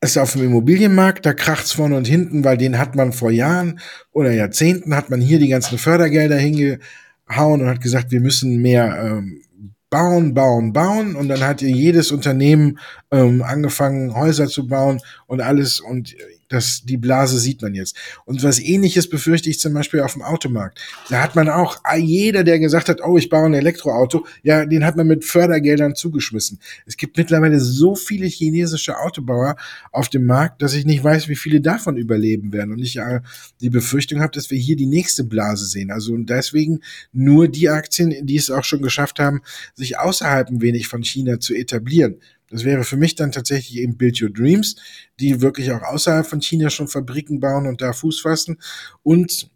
[0.03, 3.79] es auf dem Immobilienmarkt, da kracht's vorne und hinten, weil den hat man vor Jahren
[4.11, 6.81] oder Jahrzehnten hat man hier die ganzen Fördergelder hingehauen
[7.61, 9.43] und hat gesagt, wir müssen mehr ähm,
[9.91, 12.79] bauen, bauen, bauen und dann hat jedes Unternehmen
[13.13, 16.17] ähm, angefangen, Häuser zu bauen und alles und
[16.53, 17.97] das, die Blase sieht man jetzt.
[18.25, 20.79] Und was ähnliches befürchte ich zum Beispiel auf dem Automarkt.
[21.09, 24.67] Da hat man auch, ah, jeder, der gesagt hat, oh, ich baue ein Elektroauto, ja,
[24.67, 26.59] den hat man mit Fördergeldern zugeschmissen.
[26.87, 29.57] Es gibt mittlerweile so viele chinesische Autobauer
[29.91, 32.73] auf dem Markt, dass ich nicht weiß, wie viele davon überleben werden.
[32.73, 33.21] Und ich äh,
[33.61, 35.91] die Befürchtung habe, dass wir hier die nächste Blase sehen.
[35.91, 36.81] Also und deswegen
[37.13, 39.41] nur die Aktien, die es auch schon geschafft haben,
[39.75, 42.17] sich außerhalb ein wenig von China zu etablieren.
[42.53, 44.77] Das wäre für mich dann tatsächlich eben Build Your Dreams,
[45.19, 48.59] die wirklich auch außerhalb von China schon Fabriken bauen und da Fuß fassen.
[49.03, 49.51] Und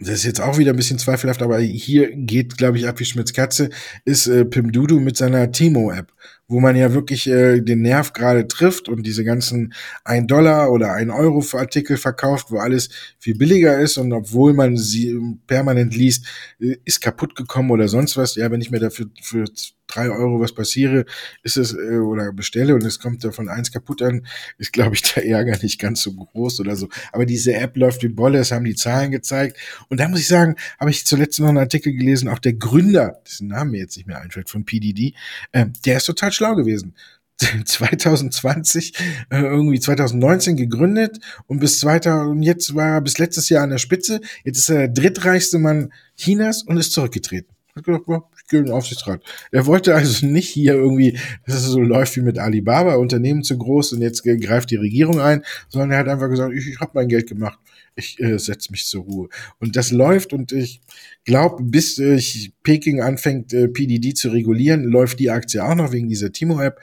[0.00, 3.04] das ist jetzt auch wieder ein bisschen zweifelhaft, aber hier geht, glaube ich, ab wie
[3.04, 3.70] Schmitz Katze,
[4.04, 6.12] ist äh, Pim Dudu mit seiner Timo-App,
[6.46, 9.72] wo man ja wirklich äh, den Nerv gerade trifft und diese ganzen
[10.04, 14.76] 1 Dollar oder 1 Euro Artikel verkauft, wo alles viel billiger ist und obwohl man
[14.76, 16.26] sie permanent liest,
[16.60, 19.46] äh, ist kaputt gekommen oder sonst was, ja, wenn ich mir dafür für
[19.92, 21.04] drei Euro was passiere,
[21.42, 24.26] ist es äh, oder bestelle und es kommt davon eins kaputt an,
[24.58, 26.88] ist, glaube ich, der Ärger nicht ganz so groß oder so.
[27.12, 29.56] Aber diese App läuft wie Bolle, es haben die Zahlen gezeigt.
[29.88, 33.20] Und da muss ich sagen, habe ich zuletzt noch einen Artikel gelesen, auch der Gründer,
[33.26, 35.14] dessen Name mir jetzt nicht mehr einfällt, von PDD,
[35.52, 36.94] äh, der ist total schlau gewesen.
[37.64, 38.94] 2020,
[39.30, 43.70] äh, irgendwie 2019 gegründet und bis 2000, und jetzt war er bis letztes Jahr an
[43.70, 44.20] der Spitze.
[44.44, 47.54] Jetzt ist er der drittreichste Mann Chinas und ist zurückgetreten.
[47.74, 49.22] Hat gedacht, boah, den Aufsichtsrat.
[49.50, 53.56] Er wollte also nicht hier irgendwie, dass es so läuft wie mit Alibaba, Unternehmen zu
[53.56, 56.92] groß und jetzt greift die Regierung ein, sondern er hat einfach gesagt, ich, ich habe
[56.94, 57.58] mein Geld gemacht.
[57.94, 59.28] Ich äh, setze mich zur Ruhe.
[59.58, 60.80] Und das läuft und ich
[61.24, 62.20] glaube, bis äh,
[62.62, 66.80] Peking anfängt, äh, PDD zu regulieren, läuft die Aktie auch noch wegen dieser Timo-App.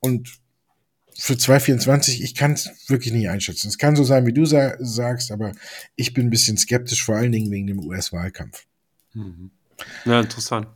[0.00, 0.40] Und
[1.20, 3.68] für 224, ich kann es wirklich nicht einschätzen.
[3.68, 5.52] Es kann so sein, wie du sa sagst, aber
[5.94, 8.64] ich bin ein bisschen skeptisch, vor allen Dingen wegen dem US-Wahlkampf.
[9.12, 9.50] Mhm.
[10.06, 10.68] Ja, interessant.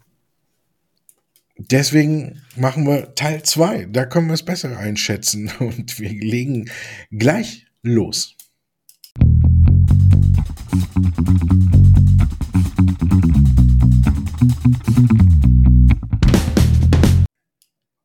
[1.57, 3.87] Deswegen machen wir Teil 2.
[3.87, 6.71] Da können wir es besser einschätzen und wir legen
[7.11, 8.37] gleich los.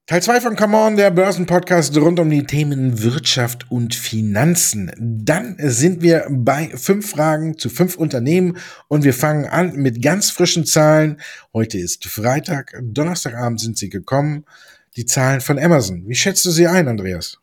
[0.09, 4.91] Teil 2 von Come On, der Börsenpodcast rund um die Themen Wirtschaft und Finanzen.
[4.97, 10.31] Dann sind wir bei fünf Fragen zu fünf Unternehmen und wir fangen an mit ganz
[10.31, 11.21] frischen Zahlen.
[11.53, 14.45] Heute ist Freitag, Donnerstagabend sind sie gekommen.
[14.95, 16.01] Die Zahlen von Amazon.
[16.07, 17.37] Wie schätzt du sie ein, Andreas?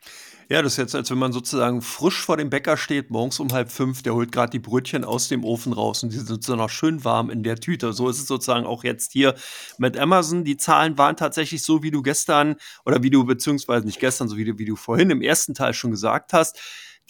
[0.48, 3.52] Ja, das ist jetzt, als wenn man sozusagen frisch vor dem Bäcker steht, morgens um
[3.52, 6.60] halb fünf, der holt gerade die Brötchen aus dem Ofen raus und die sind sozusagen
[6.60, 7.92] noch schön warm in der Tüte.
[7.92, 9.34] So ist es sozusagen auch jetzt hier
[9.78, 10.44] mit Amazon.
[10.44, 12.54] Die Zahlen waren tatsächlich so, wie du gestern
[12.84, 15.74] oder wie du, beziehungsweise nicht gestern, so wie du, wie du vorhin im ersten Teil
[15.74, 16.60] schon gesagt hast.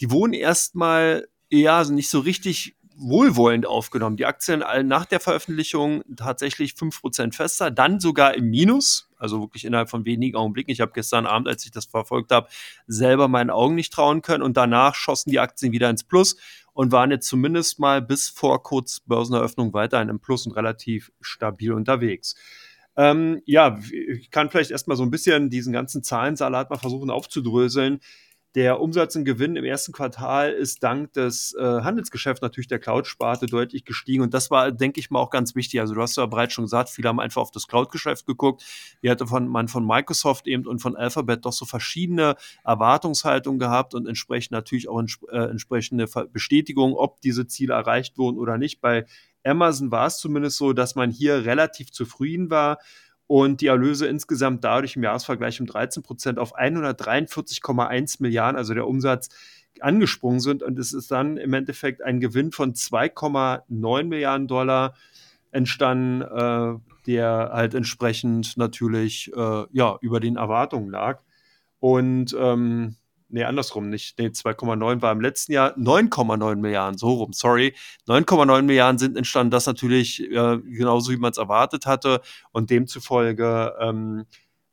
[0.01, 4.17] Die wurden erstmal ja, nicht so richtig wohlwollend aufgenommen.
[4.17, 9.89] Die Aktien nach der Veröffentlichung tatsächlich 5% fester, dann sogar im Minus, also wirklich innerhalb
[9.89, 10.71] von wenigen Augenblicken.
[10.71, 12.47] Ich habe gestern Abend, als ich das verfolgt habe,
[12.87, 16.37] selber meinen Augen nicht trauen können und danach schossen die Aktien wieder ins Plus
[16.73, 21.73] und waren jetzt zumindest mal bis vor kurz Börseneröffnung weiterhin im Plus und relativ stabil
[21.73, 22.35] unterwegs.
[22.95, 27.99] Ähm, ja, ich kann vielleicht erstmal so ein bisschen diesen ganzen Zahlensalat mal versuchen aufzudröseln.
[28.57, 33.45] Der Umsatz und Gewinn im ersten Quartal ist dank des äh, Handelsgeschäfts natürlich der Cloud-Sparte
[33.45, 34.23] deutlich gestiegen.
[34.23, 35.79] Und das war, denke ich mal, auch ganz wichtig.
[35.79, 38.63] Also du hast ja bereits schon gesagt, viele haben einfach auf das Cloud-Geschäft geguckt.
[38.99, 43.93] Hier hatte von, man von Microsoft eben und von Alphabet doch so verschiedene Erwartungshaltungen gehabt
[43.93, 48.81] und entsprechend natürlich auch ents äh, entsprechende Bestätigungen, ob diese Ziele erreicht wurden oder nicht.
[48.81, 49.05] Bei
[49.43, 52.79] Amazon war es zumindest so, dass man hier relativ zufrieden war
[53.27, 58.87] und die Erlöse insgesamt dadurch im Jahresvergleich um 13 Prozent auf 143,1 Milliarden, also der
[58.87, 59.29] Umsatz,
[59.81, 60.63] angesprungen sind.
[60.63, 64.95] Und es ist dann im Endeffekt ein Gewinn von 2,9 Milliarden Dollar
[65.51, 71.21] entstanden, äh, der halt entsprechend natürlich äh, ja, über den Erwartungen lag.
[71.79, 72.95] Und ähm,
[73.29, 74.17] nee, andersrum nicht.
[74.19, 77.73] Nee, 2,9 war im letzten Jahr 9,9 Milliarden, so rum, sorry.
[78.07, 82.21] 9,9 Milliarden sind entstanden, das natürlich äh, genauso, wie man es erwartet hatte.
[82.51, 84.25] Und demzufolge ähm,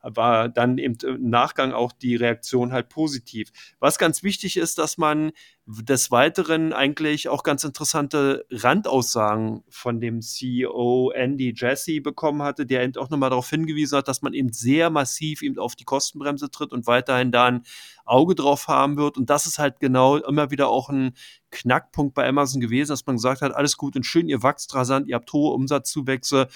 [0.04, 3.50] war dann im Nachgang auch die Reaktion halt positiv.
[3.80, 5.32] Was ganz wichtig ist, dass man
[5.66, 12.82] des Weiteren eigentlich auch ganz interessante Randaussagen von dem CEO Andy Jassy bekommen hatte, der
[12.82, 16.50] eben auch nochmal darauf hingewiesen hat, dass man eben sehr massiv eben auf die Kostenbremse
[16.50, 17.62] tritt und weiterhin da ein
[18.04, 19.16] Auge drauf haben wird.
[19.16, 21.14] Und das ist halt genau immer wieder auch ein
[21.50, 25.08] Knackpunkt bei Amazon gewesen, dass man gesagt hat, alles gut und schön, ihr wächst rasant,
[25.08, 26.48] ihr habt hohe Umsatzzuwächse,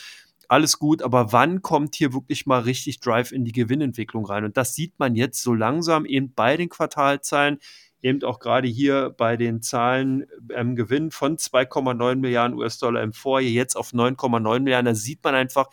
[0.49, 4.45] alles gut, aber wann kommt hier wirklich mal richtig Drive in die Gewinnentwicklung rein?
[4.45, 7.59] Und das sieht man jetzt so langsam eben bei den Quartalzahlen,
[8.01, 13.53] eben auch gerade hier bei den Zahlen ähm, Gewinn von 2,9 Milliarden US-Dollar im Vorjahr,
[13.53, 14.87] jetzt auf 9,9 Milliarden.
[14.87, 15.69] Da sieht man einfach,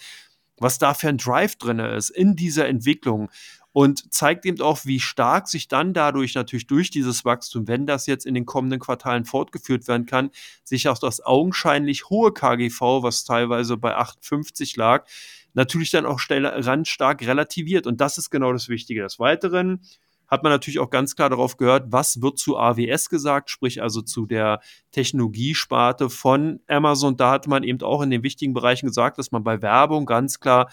[0.57, 3.29] was da für ein Drive drin ist in dieser Entwicklung
[3.75, 8.07] und zeigt eben auch, wie stark sich dann dadurch natürlich durch dieses Wachstum, wenn das
[8.07, 10.29] jetzt in den kommenden Quartalen fortgeführt werden kann,
[10.63, 15.05] sich auch das augenscheinlich hohe KGV, was teilweise bei 58 lag,
[15.55, 17.85] natürlich dann auch ran stark relativiert.
[17.85, 19.01] Und das ist genau das Wichtige.
[19.01, 19.81] Des Weiteren
[20.27, 24.01] hat man natürlich auch ganz klar darauf gehört, was wird zu AWS gesagt, sprich also
[24.01, 24.61] zu der
[24.91, 27.17] Technologiesparte von Amazon.
[27.17, 30.39] Da hat man eben auch in den wichtigen Bereichen gesagt, dass man bei Werbung ganz
[30.39, 30.69] klar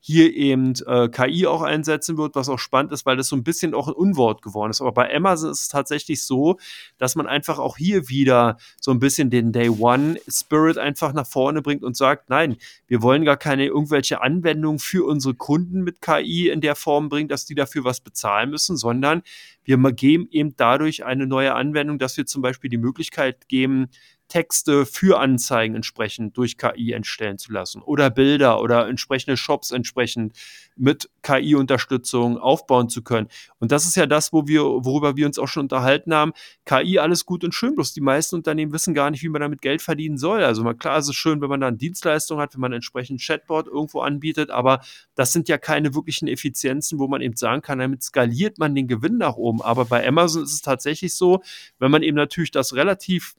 [0.00, 3.44] hier eben äh, KI auch einsetzen wird, was auch spannend ist, weil das so ein
[3.44, 4.80] bisschen auch ein Unwort geworden ist.
[4.80, 6.58] Aber bei Amazon ist es tatsächlich so,
[6.96, 11.26] dass man einfach auch hier wieder so ein bisschen den Day One Spirit einfach nach
[11.26, 16.00] vorne bringt und sagt, nein, wir wollen gar keine irgendwelche Anwendungen für unsere Kunden mit
[16.00, 19.22] KI in der Form bringen, dass die dafür was bezahlen müssen, sondern
[19.64, 23.88] wir geben eben dadurch eine neue Anwendung, dass wir zum Beispiel die Möglichkeit geben,
[24.30, 30.34] Texte für Anzeigen entsprechend durch KI entstellen zu lassen oder Bilder oder entsprechende Shops entsprechend
[30.76, 33.28] mit KI-Unterstützung aufbauen zu können.
[33.58, 36.32] Und das ist ja das, wo wir, worüber wir uns auch schon unterhalten haben.
[36.64, 39.60] KI alles gut und schön, bloß die meisten Unternehmen wissen gar nicht, wie man damit
[39.60, 40.42] Geld verdienen soll.
[40.42, 43.66] Also mal klar, es ist schön, wenn man dann Dienstleistungen hat, wenn man entsprechend Chatbot
[43.66, 44.80] irgendwo anbietet, aber
[45.14, 48.88] das sind ja keine wirklichen Effizienzen, wo man eben sagen kann, damit skaliert man den
[48.88, 49.60] Gewinn nach oben.
[49.60, 51.42] Aber bei Amazon ist es tatsächlich so,
[51.78, 53.34] wenn man eben natürlich das relativ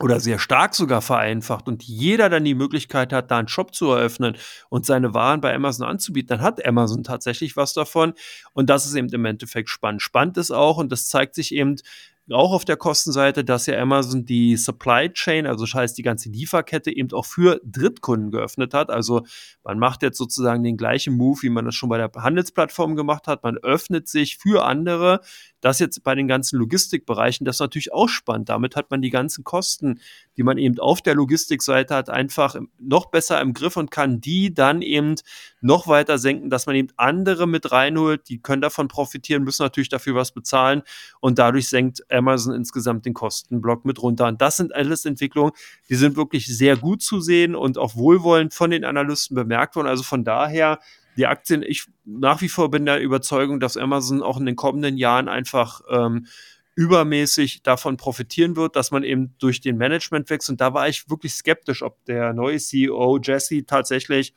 [0.00, 3.90] oder sehr stark sogar vereinfacht und jeder dann die Möglichkeit hat, da einen Shop zu
[3.90, 4.36] eröffnen
[4.68, 8.12] und seine Waren bei Amazon anzubieten, dann hat Amazon tatsächlich was davon.
[8.52, 10.02] Und das ist eben im Endeffekt spannend.
[10.02, 11.76] Spannend ist auch, und das zeigt sich eben
[12.30, 16.28] auch auf der Kostenseite, dass ja Amazon die Supply Chain, also das heißt die ganze
[16.28, 18.90] Lieferkette eben auch für Drittkunden geöffnet hat.
[18.90, 19.22] Also
[19.64, 23.26] man macht jetzt sozusagen den gleichen Move, wie man das schon bei der Handelsplattform gemacht
[23.26, 23.42] hat.
[23.42, 25.20] Man öffnet sich für andere
[25.60, 28.48] das jetzt bei den ganzen Logistikbereichen, das ist natürlich auch spannend.
[28.48, 30.00] Damit hat man die ganzen Kosten,
[30.36, 34.54] die man eben auf der Logistikseite hat, einfach noch besser im Griff und kann die
[34.54, 35.16] dann eben
[35.60, 39.88] noch weiter senken, dass man eben andere mit reinholt, die können davon profitieren, müssen natürlich
[39.88, 40.82] dafür was bezahlen
[41.20, 44.28] und dadurch senkt Amazon insgesamt den Kostenblock mit runter.
[44.28, 45.52] Und das sind alles Entwicklungen,
[45.88, 49.88] die sind wirklich sehr gut zu sehen und auch wohlwollend von den Analysten bemerkt worden.
[49.88, 50.78] Also von daher
[51.18, 54.96] die Aktien, ich nach wie vor bin der Überzeugung, dass Amazon auch in den kommenden
[54.96, 56.26] Jahren einfach ähm,
[56.76, 61.34] übermäßig davon profitieren wird, dass man eben durch den Managementwechsel, und da war ich wirklich
[61.34, 64.32] skeptisch, ob der neue CEO Jesse tatsächlich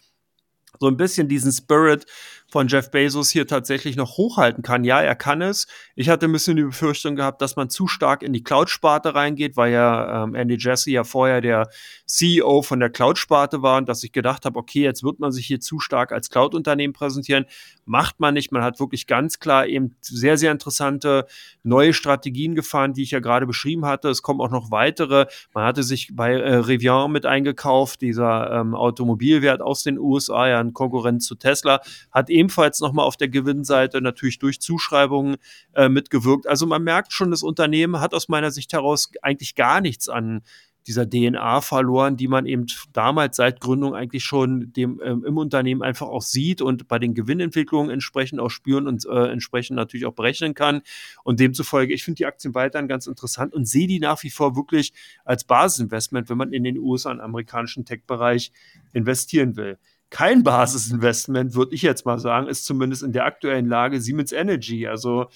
[0.82, 2.08] so ein bisschen diesen Spirit
[2.52, 4.84] von Jeff Bezos hier tatsächlich noch hochhalten kann.
[4.84, 5.68] Ja, er kann es.
[5.96, 9.56] Ich hatte ein bisschen die Befürchtung gehabt, dass man zu stark in die Cloud-Sparte reingeht,
[9.56, 11.70] weil ja ähm, Andy Jassy ja vorher der
[12.06, 15.46] CEO von der Cloud-Sparte war und dass ich gedacht habe, okay, jetzt wird man sich
[15.46, 17.46] hier zu stark als Cloud-Unternehmen präsentieren.
[17.86, 18.52] Macht man nicht.
[18.52, 21.28] Man hat wirklich ganz klar eben sehr, sehr interessante
[21.64, 24.10] neue Strategien gefahren, die ich ja gerade beschrieben hatte.
[24.10, 25.28] Es kommen auch noch weitere.
[25.54, 30.60] Man hatte sich bei äh, Rivian mit eingekauft, dieser ähm, Automobilwert aus den USA, ja
[30.72, 31.82] ein Konkurrent zu Tesla,
[32.12, 35.38] hat eben ebenfalls nochmal auf der Gewinnseite natürlich durch Zuschreibungen
[35.74, 36.48] äh, mitgewirkt.
[36.48, 40.42] Also man merkt schon, das Unternehmen hat aus meiner Sicht heraus eigentlich gar nichts an
[40.88, 45.84] dieser DNA verloren, die man eben damals seit Gründung eigentlich schon dem, ähm, im Unternehmen
[45.84, 50.16] einfach auch sieht und bei den Gewinnentwicklungen entsprechend auch spüren und äh, entsprechend natürlich auch
[50.16, 50.82] berechnen kann.
[51.24, 54.56] Und demzufolge, ich finde die Aktien weiterhin ganz interessant und sehe die nach wie vor
[54.56, 54.92] wirklich
[55.24, 58.52] als Basisinvestment, wenn man in den USA und amerikanischen Tech-Bereich
[58.94, 59.78] investieren will
[60.12, 64.86] kein Basisinvestment, würde ich jetzt mal sagen, ist zumindest in der aktuellen Lage Siemens Energy.
[64.86, 65.28] Also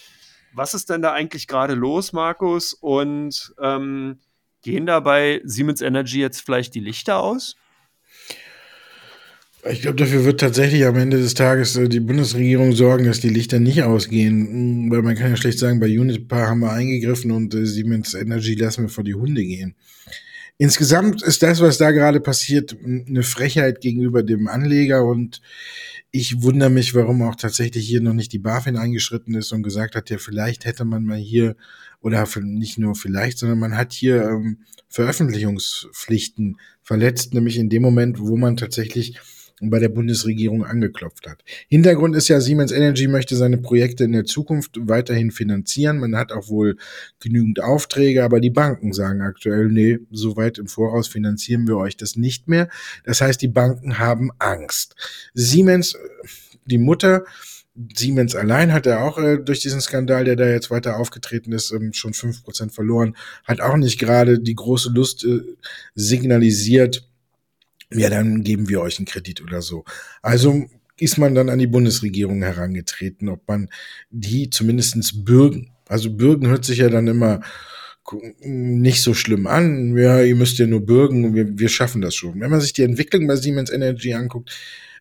[0.54, 2.74] was ist denn da eigentlich gerade los, Markus?
[2.74, 4.20] Und ähm,
[4.62, 7.56] gehen da bei Siemens Energy jetzt vielleicht die Lichter aus?
[9.68, 13.30] Ich glaube, dafür wird tatsächlich am Ende des Tages äh, die Bundesregierung sorgen, dass die
[13.30, 14.48] Lichter nicht ausgehen.
[14.48, 18.14] Hm, weil man kann ja schlecht sagen, bei Uniper haben wir eingegriffen und äh, Siemens
[18.14, 19.76] Energy lassen wir vor die Hunde gehen.
[20.58, 25.42] Insgesamt ist das, was da gerade passiert, eine Frechheit gegenüber dem Anleger und
[26.12, 29.96] ich wundere mich, warum auch tatsächlich hier noch nicht die BaFin eingeschritten ist und gesagt
[29.96, 31.58] hat, ja, vielleicht hätte man mal hier,
[32.00, 38.20] oder nicht nur vielleicht, sondern man hat hier ähm, Veröffentlichungspflichten verletzt, nämlich in dem Moment,
[38.20, 39.20] wo man tatsächlich
[39.62, 41.44] bei der Bundesregierung angeklopft hat.
[41.70, 46.00] Hintergrund ist ja, Siemens Energy möchte seine Projekte in der Zukunft weiterhin finanzieren.
[46.00, 46.78] Man hat auch wohl
[47.20, 51.96] genügend Aufträge, aber die Banken sagen aktuell, nee, so weit im Voraus finanzieren wir euch
[51.96, 52.70] das nicht mehr.
[53.06, 54.96] Das heißt, die Banken haben Angst.
[55.34, 55.98] Siemens,
[56.66, 57.24] die Mutter,
[57.96, 61.72] Siemens allein hat er auch äh, durch diesen Skandal, der da jetzt weiter aufgetreten ist,
[61.72, 65.42] ähm, schon fünf Prozent verloren, hat auch nicht gerade die große Lust äh,
[65.94, 67.08] signalisiert,
[67.92, 69.86] ja, dann geben wir euch einen Kredit oder so.
[70.22, 70.66] Also
[70.98, 73.70] ist man dann an die Bundesregierung herangetreten, ob man
[74.10, 75.72] die zumindestens bürgen.
[75.88, 77.42] Also bürgen hört sich ja dann immer
[78.40, 79.98] nicht so schlimm an.
[79.98, 82.40] Ja, ihr müsst ja nur bürgen wir, wir schaffen das schon.
[82.40, 84.56] Wenn man sich die Entwicklung bei Siemens Energy anguckt,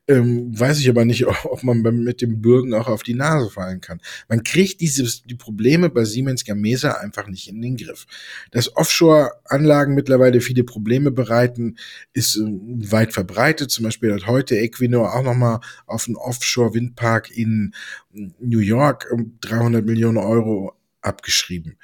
[0.06, 3.80] ähm, weiß ich aber nicht, ob man mit dem Bürgen auch auf die Nase fallen
[3.80, 4.00] kann.
[4.28, 8.06] Man kriegt dieses, die Probleme bei Siemens Gamesa einfach nicht in den Griff.
[8.50, 11.76] Dass Offshore-Anlagen mittlerweile viele Probleme bereiten,
[12.12, 13.70] ist äh, weit verbreitet.
[13.70, 17.74] Zum Beispiel hat heute Equinor auch nochmal auf einen Offshore-Windpark in
[18.12, 19.06] New York
[19.40, 21.76] 300 Millionen Euro abgeschrieben.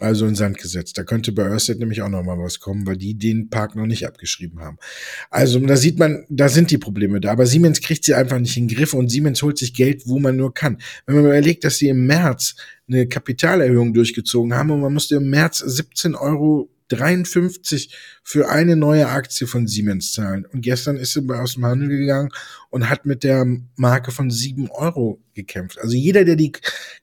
[0.00, 0.98] Also in Sand gesetzt.
[0.98, 3.86] Da könnte bei Ørsted nämlich auch noch mal was kommen, weil die den Park noch
[3.86, 4.78] nicht abgeschrieben haben.
[5.30, 7.32] Also da sieht man, da sind die Probleme da.
[7.32, 10.18] Aber Siemens kriegt sie einfach nicht in den Griff und Siemens holt sich Geld, wo
[10.18, 10.78] man nur kann.
[11.06, 12.56] Wenn man überlegt, dass sie im März
[12.88, 19.08] eine Kapitalerhöhung durchgezogen haben und man musste im März 17 Euro 53 für eine neue
[19.08, 20.46] Aktie von Siemens zahlen.
[20.52, 22.30] Und gestern ist sie aus dem Handel gegangen
[22.70, 23.46] und hat mit der
[23.76, 25.78] Marke von 7 Euro gekämpft.
[25.78, 26.52] Also jeder, der die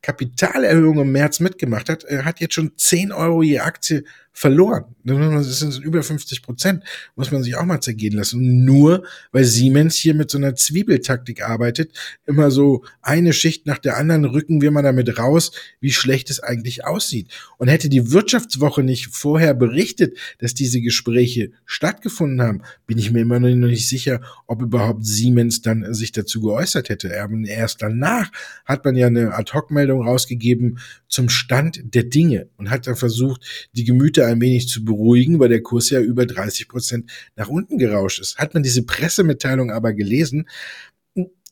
[0.01, 4.85] Kapitalerhöhung im März mitgemacht hat, äh, hat jetzt schon 10 Euro je Aktie verloren.
[5.03, 6.83] Das sind über 50 Prozent.
[7.15, 8.63] Muss man sich auch mal zergehen lassen.
[8.63, 11.91] Nur weil Siemens hier mit so einer Zwiebeltaktik arbeitet,
[12.25, 16.39] immer so eine Schicht nach der anderen rücken wir mal damit raus, wie schlecht es
[16.39, 17.27] eigentlich aussieht.
[17.57, 23.21] Und hätte die Wirtschaftswoche nicht vorher berichtet, dass diese Gespräche stattgefunden haben, bin ich mir
[23.21, 27.11] immer noch nicht sicher, ob überhaupt Siemens dann sich dazu geäußert hätte.
[27.47, 28.20] Erst danach
[28.65, 33.83] hat man ja eine Ad-Hoc-Meldung rausgegeben zum Stand der Dinge und hat dann versucht, die
[33.83, 38.19] Gemüter ein wenig zu beruhigen, weil der Kurs ja über 30 Prozent nach unten gerauscht
[38.19, 38.37] ist.
[38.37, 40.47] Hat man diese Pressemitteilung aber gelesen,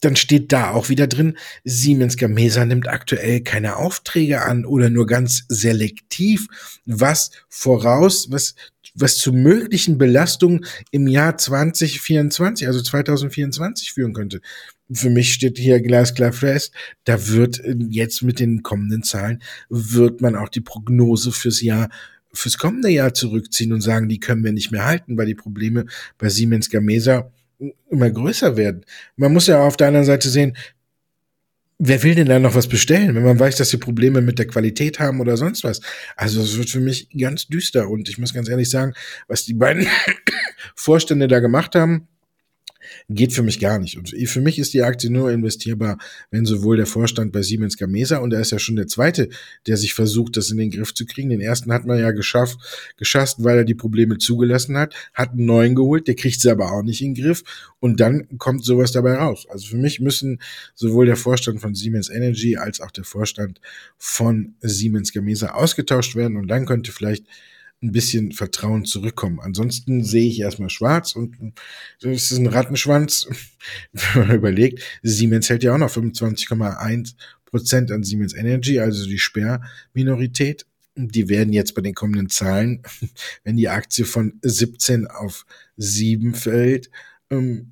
[0.02, 5.06] dann steht da auch wieder drin, Siemens Gamesa nimmt aktuell keine Aufträge an oder nur
[5.06, 6.48] ganz selektiv,
[6.86, 8.56] was voraus, was,
[8.94, 14.42] was zu möglichen Belastungen im Jahr 2024, also 2024 führen könnte.
[14.92, 16.74] Für mich steht hier glasklar fest,
[17.04, 21.90] da wird äh, jetzt mit den kommenden Zahlen, wird man auch die Prognose fürs Jahr
[22.32, 25.86] fürs kommende Jahr zurückziehen und sagen, die können wir nicht mehr halten, weil die Probleme
[26.20, 27.32] bei Siemens Gamesa
[27.90, 28.86] immer größer werden.
[29.16, 30.56] Man muss ja auf der anderen Seite sehen,
[31.78, 34.48] wer will denn da noch was bestellen, wenn man weiß, dass sie Probleme mit der
[34.48, 35.82] Qualität haben oder sonst was?
[36.16, 38.94] Also es wird für mich ganz düster und ich muss ganz ehrlich sagen,
[39.28, 39.88] was die beiden
[40.76, 42.08] Vorstände da gemacht haben,
[43.10, 43.98] geht für mich gar nicht.
[43.98, 45.98] Und für mich ist die Aktie nur investierbar,
[46.32, 49.30] wenn sowohl der Vorstand bei Siemens Gamesa, und er ist ja schon der zweite,
[49.68, 51.30] der sich versucht, das in den Griff zu kriegen.
[51.30, 52.58] Den ersten hat man ja geschafft,
[52.98, 56.72] geschafft, weil er die Probleme zugelassen hat, hat einen neuen geholt, der kriegt sie aber
[56.72, 57.44] auch nicht in den Griff.
[57.80, 59.46] Und dann kommt sowas dabei raus.
[59.50, 60.40] Also für mich müssen
[60.76, 63.62] sowohl der Vorstand von Siemens Energy als auch der Vorstand
[63.98, 66.38] von Siemens Gamesa ausgetauscht werden.
[66.38, 67.26] Und dann könnte vielleicht
[67.82, 69.40] ein bisschen Vertrauen zurückkommen.
[69.40, 71.38] Ansonsten sehe ich erstmal schwarz und
[72.02, 73.28] es ist ein Rattenschwanz.
[74.14, 77.16] Wenn man überlegt, Siemens hält ja auch noch 25,1
[77.46, 80.66] Prozent an Siemens Energy, also die Sperrminorität.
[80.96, 82.84] Die werden jetzt bei den kommenden Zahlen,
[83.44, 85.46] wenn die Aktie von 17 auf
[85.78, 86.90] 7 fällt,
[87.30, 87.72] ähm,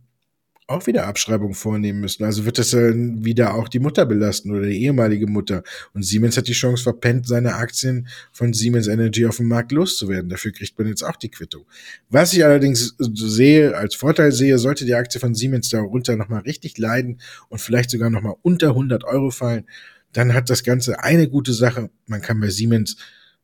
[0.67, 2.25] auch wieder Abschreibung vornehmen müssen.
[2.25, 5.63] Also wird das dann wieder auch die Mutter belasten oder die ehemalige Mutter.
[5.93, 10.29] Und Siemens hat die Chance verpennt, seine Aktien von Siemens Energy auf dem Markt loszuwerden.
[10.29, 11.65] Dafür kriegt man jetzt auch die Quittung.
[12.09, 16.77] Was ich allerdings sehe, als Vorteil sehe, sollte die Aktie von Siemens darunter nochmal richtig
[16.77, 19.65] leiden und vielleicht sogar nochmal unter 100 Euro fallen,
[20.11, 21.89] dann hat das Ganze eine gute Sache.
[22.07, 22.97] Man kann bei Siemens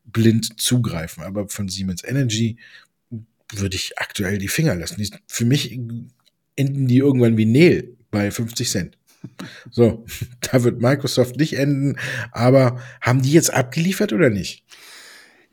[0.05, 1.23] blind zugreifen.
[1.23, 2.57] Aber von Siemens Energy
[3.51, 5.05] würde ich aktuell die Finger lassen.
[5.27, 5.79] Für mich
[6.55, 8.97] enden die irgendwann wie Neil bei 50 Cent.
[9.71, 10.05] So,
[10.41, 11.97] da wird Microsoft nicht enden,
[12.31, 14.63] aber haben die jetzt abgeliefert oder nicht?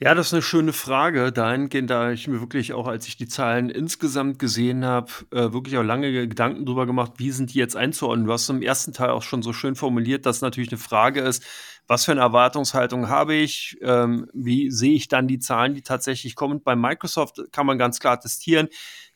[0.02, 1.30] Ja, das ist eine schöne Frage.
[1.30, 5.76] Dahingehend, da ich mir wirklich auch, als ich die Zahlen insgesamt gesehen habe, äh, wirklich
[5.76, 8.26] auch lange Gedanken drüber gemacht, wie sind die jetzt einzuordnen.
[8.26, 11.44] Du hast im ersten Teil auch schon so schön formuliert, dass natürlich eine Frage ist,
[11.86, 13.76] was für eine Erwartungshaltung habe ich?
[13.82, 16.62] Ähm, wie sehe ich dann die Zahlen, die tatsächlich kommen?
[16.62, 18.68] Bei Microsoft kann man ganz klar testieren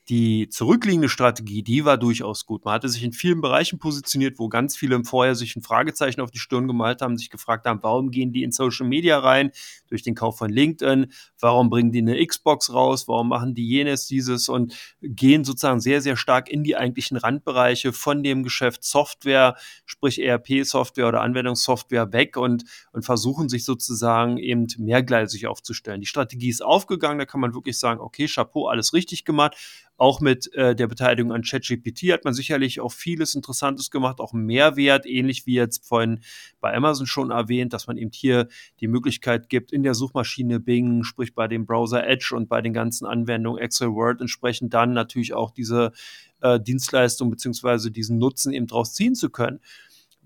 [0.09, 2.65] die zurückliegende Strategie, die war durchaus gut.
[2.65, 6.31] Man hatte sich in vielen Bereichen positioniert, wo ganz viele Vorher sich ein Fragezeichen auf
[6.31, 9.51] die Stirn gemalt haben, sich gefragt haben, warum gehen die in Social Media rein
[9.89, 11.11] durch den Kauf von LinkedIn?
[11.41, 13.09] Warum bringen die eine Xbox raus?
[13.09, 17.93] Warum machen die jenes, dieses und gehen sozusagen sehr, sehr stark in die eigentlichen Randbereiche
[17.95, 24.67] von dem Geschäft Software, sprich ERP-Software oder Anwendungssoftware weg und, und versuchen sich sozusagen eben
[24.77, 26.03] mehrgleisig aufzustellen.
[26.03, 29.57] Die Strategie ist aufgegangen, da kann man wirklich sagen, okay, Chapeau, alles richtig gemacht.
[29.97, 34.33] Auch mit äh, der Beteiligung an ChatGPT hat man sicherlich auch vieles Interessantes gemacht, auch
[34.33, 36.21] Mehrwert, ähnlich wie jetzt vorhin
[36.61, 38.49] bei Amazon schon erwähnt, dass man eben hier
[38.81, 42.73] die Möglichkeit gibt, in der Suchmaschine Bing, sprich bei dem Browser Edge und bei den
[42.73, 45.93] ganzen Anwendungen Excel Word entsprechend dann natürlich auch diese
[46.41, 49.61] äh, Dienstleistung beziehungsweise diesen Nutzen eben draus ziehen zu können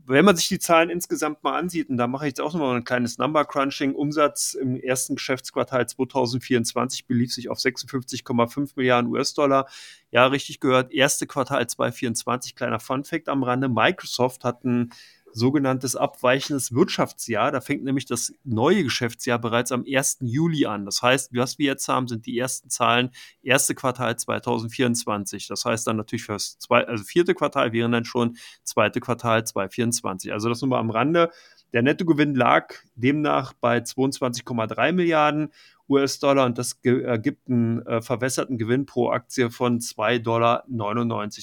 [0.09, 2.77] wenn man sich die Zahlen insgesamt mal ansieht, und da mache ich jetzt auch nochmal
[2.77, 9.69] ein kleines Number Crunching, Umsatz im ersten Geschäftsquartal 2024 belief sich auf 56,5 Milliarden US-Dollar.
[10.11, 14.91] Ja, richtig gehört, erste Quartal 2024, kleiner Fun Fact am Rande, Microsoft hat ein
[15.33, 17.53] sogenanntes abweichendes Wirtschaftsjahr.
[17.53, 20.19] Da fängt nämlich das neue Geschäftsjahr bereits am 1.
[20.21, 20.85] Juli an.
[20.85, 23.11] Das heißt, was wir jetzt haben, sind die ersten Zahlen,
[23.43, 25.47] erste Quartal 2024.
[25.49, 29.47] Das heißt dann natürlich für das zwei, also vierte Quartal wären dann schon zweite Quartal
[29.47, 30.33] 2024.
[30.33, 31.31] Also das nur mal am Rande.
[31.73, 35.53] Der Nettogewinn lag demnach bei 22,3 Milliarden
[35.89, 40.65] US-Dollar und das ergibt einen äh, verwässerten Gewinn pro Aktie von 2,99 Dollar.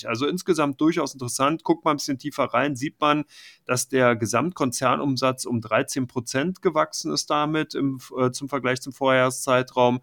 [0.09, 1.63] Also insgesamt durchaus interessant.
[1.63, 3.25] Guckt mal ein bisschen tiefer rein, sieht man,
[3.65, 10.01] dass der Gesamtkonzernumsatz um 13 Prozent gewachsen ist damit im, äh, zum Vergleich zum Vorjahreszeitraum.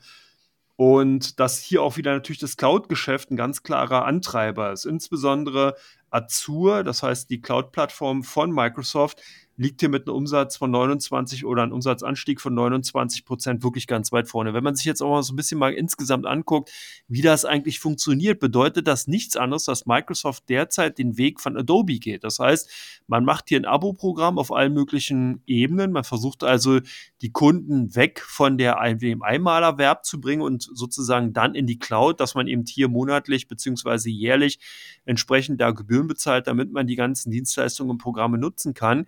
[0.74, 4.84] Und dass hier auch wieder natürlich das Cloud-Geschäft ein ganz klarer Antreiber ist.
[4.84, 5.76] Insbesondere
[6.10, 9.22] Azure, das heißt die Cloud-Plattform von Microsoft,
[9.56, 14.12] liegt hier mit einem Umsatz von 29 oder einem Umsatzanstieg von 29 Prozent wirklich ganz
[14.12, 14.54] weit vorne.
[14.54, 16.70] Wenn man sich jetzt auch mal so ein bisschen mal insgesamt anguckt,
[17.08, 21.98] wie das eigentlich funktioniert, bedeutet das nichts anderes, dass Microsoft derzeit den Weg von Adobe
[21.98, 22.24] geht.
[22.24, 22.70] Das heißt,
[23.06, 25.92] man macht hier ein Abo-Programm auf allen möglichen Ebenen.
[25.92, 26.80] Man versucht also,
[27.20, 32.20] die Kunden weg von der dem Einmalerwerb zu bringen und sozusagen dann in die Cloud,
[32.20, 34.58] dass man eben hier monatlich beziehungsweise jährlich
[35.04, 39.06] entsprechend da Gebühren bezahlt, damit man die ganzen Dienstleistungen und Programme nutzen kann.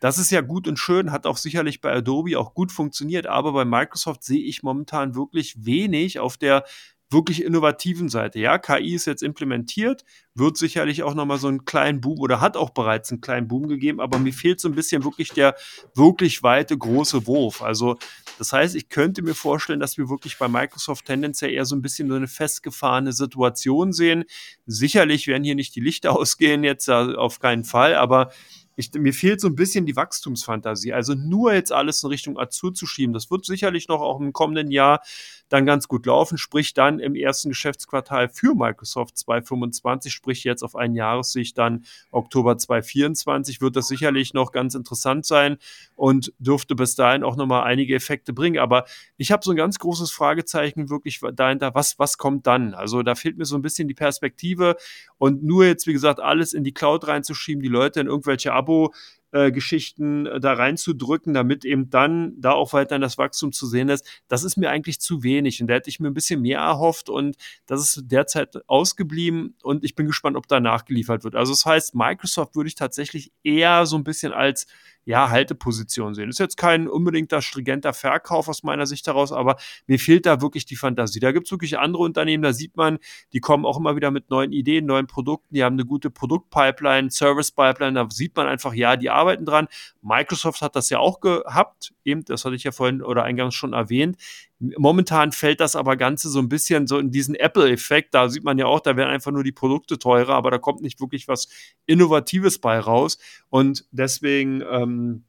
[0.00, 3.52] Das ist ja gut und schön, hat auch sicherlich bei Adobe auch gut funktioniert, aber
[3.52, 6.64] bei Microsoft sehe ich momentan wirklich wenig auf der
[7.10, 8.38] wirklich innovativen Seite.
[8.38, 12.56] Ja, KI ist jetzt implementiert, wird sicherlich auch nochmal so einen kleinen Boom oder hat
[12.56, 15.56] auch bereits einen kleinen Boom gegeben, aber mir fehlt so ein bisschen wirklich der
[15.94, 17.62] wirklich weite, große Wurf.
[17.62, 17.98] Also,
[18.38, 21.82] das heißt, ich könnte mir vorstellen, dass wir wirklich bei Microsoft tendenziell eher so ein
[21.82, 24.24] bisschen so eine festgefahrene Situation sehen.
[24.66, 28.30] Sicherlich werden hier nicht die Lichter ausgehen, jetzt auf keinen Fall, aber
[28.76, 30.92] ich, mir fehlt so ein bisschen die Wachstumsfantasie.
[30.92, 34.32] Also nur jetzt alles in Richtung Azur zu schieben, das wird sicherlich noch auch im
[34.32, 35.02] kommenden Jahr
[35.50, 40.76] dann ganz gut laufen, sprich dann im ersten Geschäftsquartal für Microsoft 2025, sprich jetzt auf
[40.76, 45.58] ein Jahressicht dann Oktober 2024, wird das sicherlich noch ganz interessant sein
[45.96, 48.58] und dürfte bis dahin auch nochmal einige Effekte bringen.
[48.58, 48.84] Aber
[49.16, 52.72] ich habe so ein ganz großes Fragezeichen wirklich dahinter, was, was kommt dann?
[52.74, 54.76] Also da fehlt mir so ein bisschen die Perspektive
[55.18, 58.94] und nur jetzt, wie gesagt, alles in die Cloud reinzuschieben, die Leute in irgendwelche Abo-
[59.32, 63.88] äh, Geschichten äh, da reinzudrücken, damit eben dann da auch weiterhin das Wachstum zu sehen
[63.88, 65.60] ist, das ist mir eigentlich zu wenig.
[65.60, 69.84] Und da hätte ich mir ein bisschen mehr erhofft und das ist derzeit ausgeblieben und
[69.84, 71.36] ich bin gespannt, ob da nachgeliefert wird.
[71.36, 74.66] Also das heißt, Microsoft würde ich tatsächlich eher so ein bisschen als
[75.10, 76.30] ja, Halteposition sehen.
[76.30, 79.56] Ist jetzt kein unbedingter stringenter Verkauf aus meiner Sicht heraus, aber
[79.88, 81.18] mir fehlt da wirklich die Fantasie.
[81.18, 82.98] Da gibt es wirklich andere Unternehmen, da sieht man,
[83.32, 87.10] die kommen auch immer wieder mit neuen Ideen, neuen Produkten, die haben eine gute Produktpipeline,
[87.10, 89.66] Service-Pipeline, da sieht man einfach, ja, die arbeiten dran.
[90.00, 93.72] Microsoft hat das ja auch gehabt, eben, das hatte ich ja vorhin oder eingangs schon
[93.72, 94.16] erwähnt.
[94.58, 98.14] Momentan fällt das aber Ganze so ein bisschen so in diesen Apple-Effekt.
[98.14, 100.82] Da sieht man ja auch, da werden einfach nur die Produkte teurer, aber da kommt
[100.82, 101.48] nicht wirklich was
[101.86, 103.18] Innovatives bei raus.
[103.48, 105.24] Und deswegen ähm,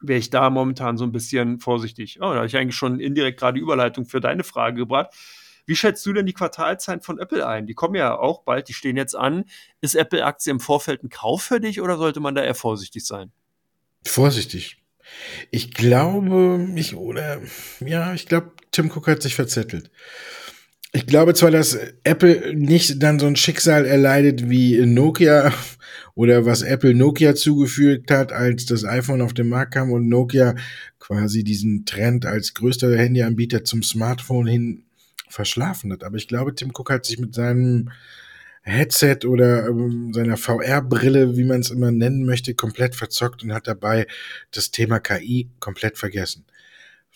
[0.00, 2.18] wäre ich da momentan so ein bisschen vorsichtig.
[2.20, 5.14] Oh, da habe ich eigentlich schon indirekt gerade die Überleitung für deine Frage gebracht.
[5.64, 7.66] Wie schätzt du denn die Quartalzahlen von Apple ein?
[7.66, 9.44] Die kommen ja auch bald, die stehen jetzt an.
[9.80, 13.30] Ist Apple-Aktie im Vorfeld ein Kauf für dich oder sollte man da eher vorsichtig sein?
[14.04, 14.81] Vorsichtig.
[15.50, 17.40] Ich glaube, ich, oder,
[17.80, 19.90] ja, ich glaube, Tim Cook hat sich verzettelt.
[20.94, 25.52] Ich glaube zwar, dass Apple nicht dann so ein Schicksal erleidet wie Nokia
[26.14, 30.54] oder was Apple Nokia zugefügt hat, als das iPhone auf den Markt kam und Nokia
[30.98, 34.84] quasi diesen Trend als größter Handyanbieter zum Smartphone hin
[35.28, 36.04] verschlafen hat.
[36.04, 37.90] Aber ich glaube, Tim Cook hat sich mit seinem
[38.62, 43.66] Headset oder ähm, seiner VR-Brille, wie man es immer nennen möchte, komplett verzockt und hat
[43.66, 44.06] dabei
[44.52, 46.44] das Thema KI komplett vergessen.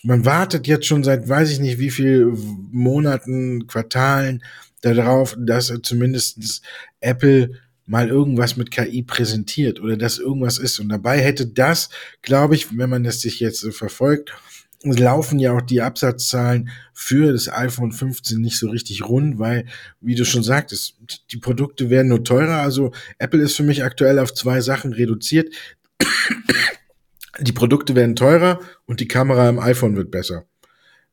[0.03, 2.33] Man wartet jetzt schon seit weiß ich nicht wie viel
[2.71, 4.43] Monaten, Quartalen
[4.81, 6.61] darauf, dass zumindest
[6.99, 7.51] Apple
[7.87, 10.79] mal irgendwas mit KI präsentiert oder dass irgendwas ist.
[10.79, 11.89] Und dabei hätte das,
[12.21, 14.33] glaube ich, wenn man das sich jetzt verfolgt,
[14.91, 19.65] laufen ja auch die Absatzzahlen für das iPhone 15 nicht so richtig rund, weil,
[20.01, 20.95] wie du schon sagtest,
[21.31, 22.61] die Produkte werden nur teurer.
[22.61, 25.53] Also Apple ist für mich aktuell auf zwei Sachen reduziert.
[27.39, 30.45] Die Produkte werden teurer und die Kamera im iPhone wird besser.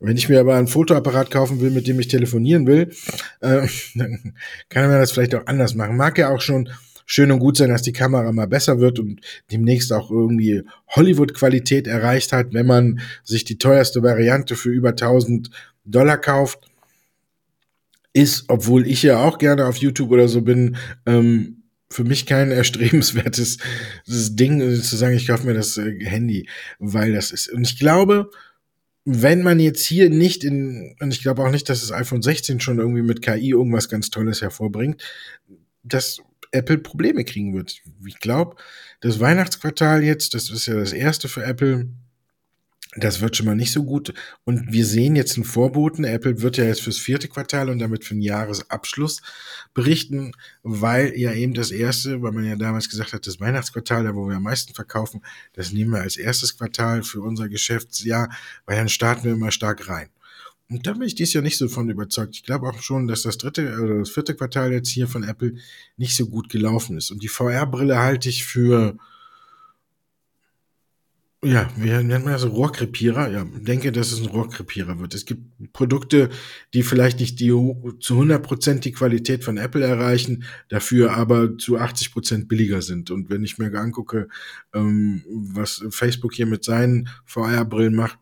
[0.00, 2.92] Wenn ich mir aber ein Fotoapparat kaufen will, mit dem ich telefonieren will,
[3.40, 4.34] äh, dann
[4.68, 5.96] kann man das vielleicht auch anders machen.
[5.96, 6.68] Mag ja auch schon
[7.06, 11.86] schön und gut sein, dass die Kamera mal besser wird und demnächst auch irgendwie Hollywood-Qualität
[11.86, 15.50] erreicht hat, wenn man sich die teuerste Variante für über 1000
[15.84, 16.70] Dollar kauft.
[18.12, 22.50] Ist, obwohl ich ja auch gerne auf YouTube oder so bin, ähm, für mich kein
[22.52, 23.58] erstrebenswertes
[24.06, 26.48] Ding zu sagen, ich kaufe mir das äh, Handy,
[26.78, 27.50] weil das ist.
[27.50, 28.30] Und ich glaube,
[29.04, 32.60] wenn man jetzt hier nicht in, und ich glaube auch nicht, dass das iPhone 16
[32.60, 35.02] schon irgendwie mit KI irgendwas ganz Tolles hervorbringt,
[35.82, 36.20] dass
[36.54, 37.82] Apple Probleme kriegen wird.
[38.06, 38.56] Ich glaube,
[39.00, 41.88] das Weihnachtsquartal jetzt, das ist ja das erste für Apple,
[42.96, 44.14] Das wird schon mal nicht so gut.
[44.44, 46.04] Und wir sehen jetzt einen Vorboten.
[46.04, 49.20] Apple wird ja jetzt fürs vierte Quartal und damit für den Jahresabschluss
[49.74, 50.32] berichten,
[50.62, 54.28] weil ja eben das erste, weil man ja damals gesagt hat, das Weihnachtsquartal, da wo
[54.28, 55.22] wir am meisten verkaufen,
[55.54, 58.30] das nehmen wir als erstes Quartal für unser Geschäftsjahr,
[58.66, 60.08] weil dann starten wir immer stark rein.
[60.70, 62.36] Und da bin ich dies Jahr nicht so von überzeugt.
[62.36, 65.54] Ich glaube auch schon, dass das dritte oder das vierte Quartal jetzt hier von Apple
[65.96, 67.10] nicht so gut gelaufen ist.
[67.10, 68.96] Und die VR-Brille halte ich für
[71.44, 72.46] ja, wie nennt man das?
[72.46, 73.30] Rohrkrepierer?
[73.30, 75.12] Ja, denke, dass es ein Rohrkrepierer wird.
[75.12, 76.30] Es gibt Produkte,
[76.72, 77.50] die vielleicht nicht die
[78.00, 83.10] zu 100 Prozent die Qualität von Apple erreichen, dafür aber zu 80 Prozent billiger sind.
[83.10, 84.28] Und wenn ich mir angucke,
[84.72, 88.18] ähm, was Facebook hier mit seinen VR-Brillen macht,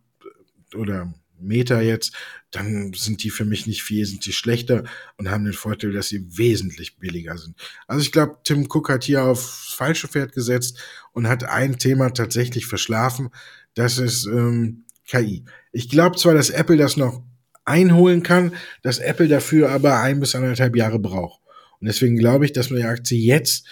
[0.75, 1.13] oder
[1.43, 2.13] Meta jetzt,
[2.51, 4.85] dann sind die für mich nicht wesentlich schlechter
[5.17, 7.57] und haben den Vorteil, dass sie wesentlich billiger sind.
[7.87, 10.79] Also ich glaube, Tim Cook hat hier aufs falsche Pferd gesetzt
[11.13, 13.31] und hat ein Thema tatsächlich verschlafen.
[13.75, 15.45] Das ist ähm, KI.
[15.73, 17.23] Ich glaube zwar, dass Apple das noch
[17.65, 21.41] einholen kann, dass Apple dafür aber ein bis anderthalb Jahre braucht.
[21.81, 23.67] Und deswegen glaube ich, dass man die Aktie jetzt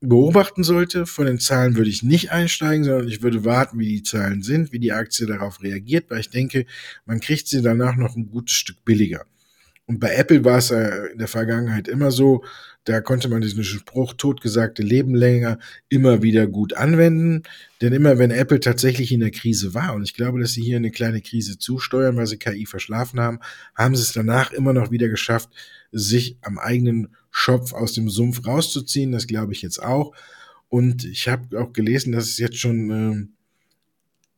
[0.00, 1.06] beobachten sollte.
[1.06, 4.72] Von den Zahlen würde ich nicht einsteigen, sondern ich würde warten, wie die Zahlen sind,
[4.72, 6.66] wie die Aktie darauf reagiert, weil ich denke,
[7.06, 9.24] man kriegt sie danach noch ein gutes Stück billiger.
[9.86, 12.42] Und bei Apple war es in der Vergangenheit immer so,
[12.84, 17.42] da konnte man diesen Spruch totgesagte Leben länger immer wieder gut anwenden.
[17.80, 20.76] Denn immer wenn Apple tatsächlich in der Krise war, und ich glaube, dass sie hier
[20.76, 23.40] eine kleine Krise zusteuern, weil sie KI verschlafen haben,
[23.74, 25.50] haben sie es danach immer noch wieder geschafft,
[25.92, 29.10] sich am eigenen Schopf aus dem Sumpf rauszuziehen.
[29.10, 30.14] Das glaube ich jetzt auch.
[30.68, 33.26] Und ich habe auch gelesen, dass es jetzt schon äh,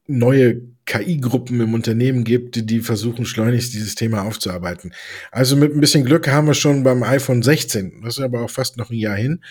[0.07, 4.95] neue KI-Gruppen im Unternehmen gibt, die versuchen schleunigst dieses Thema aufzuarbeiten.
[5.31, 8.51] Also mit ein bisschen Glück haben wir schon beim iPhone 16, das ist aber auch
[8.51, 9.43] fast noch ein Jahr hin,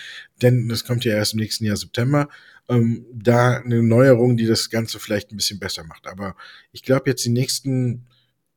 [0.42, 2.30] denn das kommt ja erst im nächsten Jahr September,
[2.68, 6.08] ähm, da eine Neuerung, die das Ganze vielleicht ein bisschen besser macht.
[6.08, 6.36] Aber
[6.72, 8.08] ich glaube jetzt die nächsten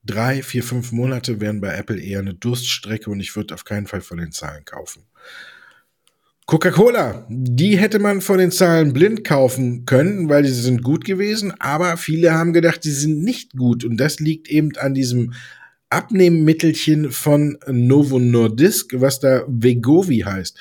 [0.08, 3.86] drei, vier, fünf Monate wären bei Apple eher eine Durststrecke und ich würde auf keinen
[3.86, 5.04] Fall von den Zahlen kaufen.
[6.46, 11.52] Coca-Cola, die hätte man von den Zahlen blind kaufen können, weil sie sind gut gewesen,
[11.58, 15.34] aber viele haben gedacht, sie sind nicht gut und das liegt eben an diesem
[15.90, 20.56] Abnehmmittelchen von Novo Nordisk, was da Vegovi heißt.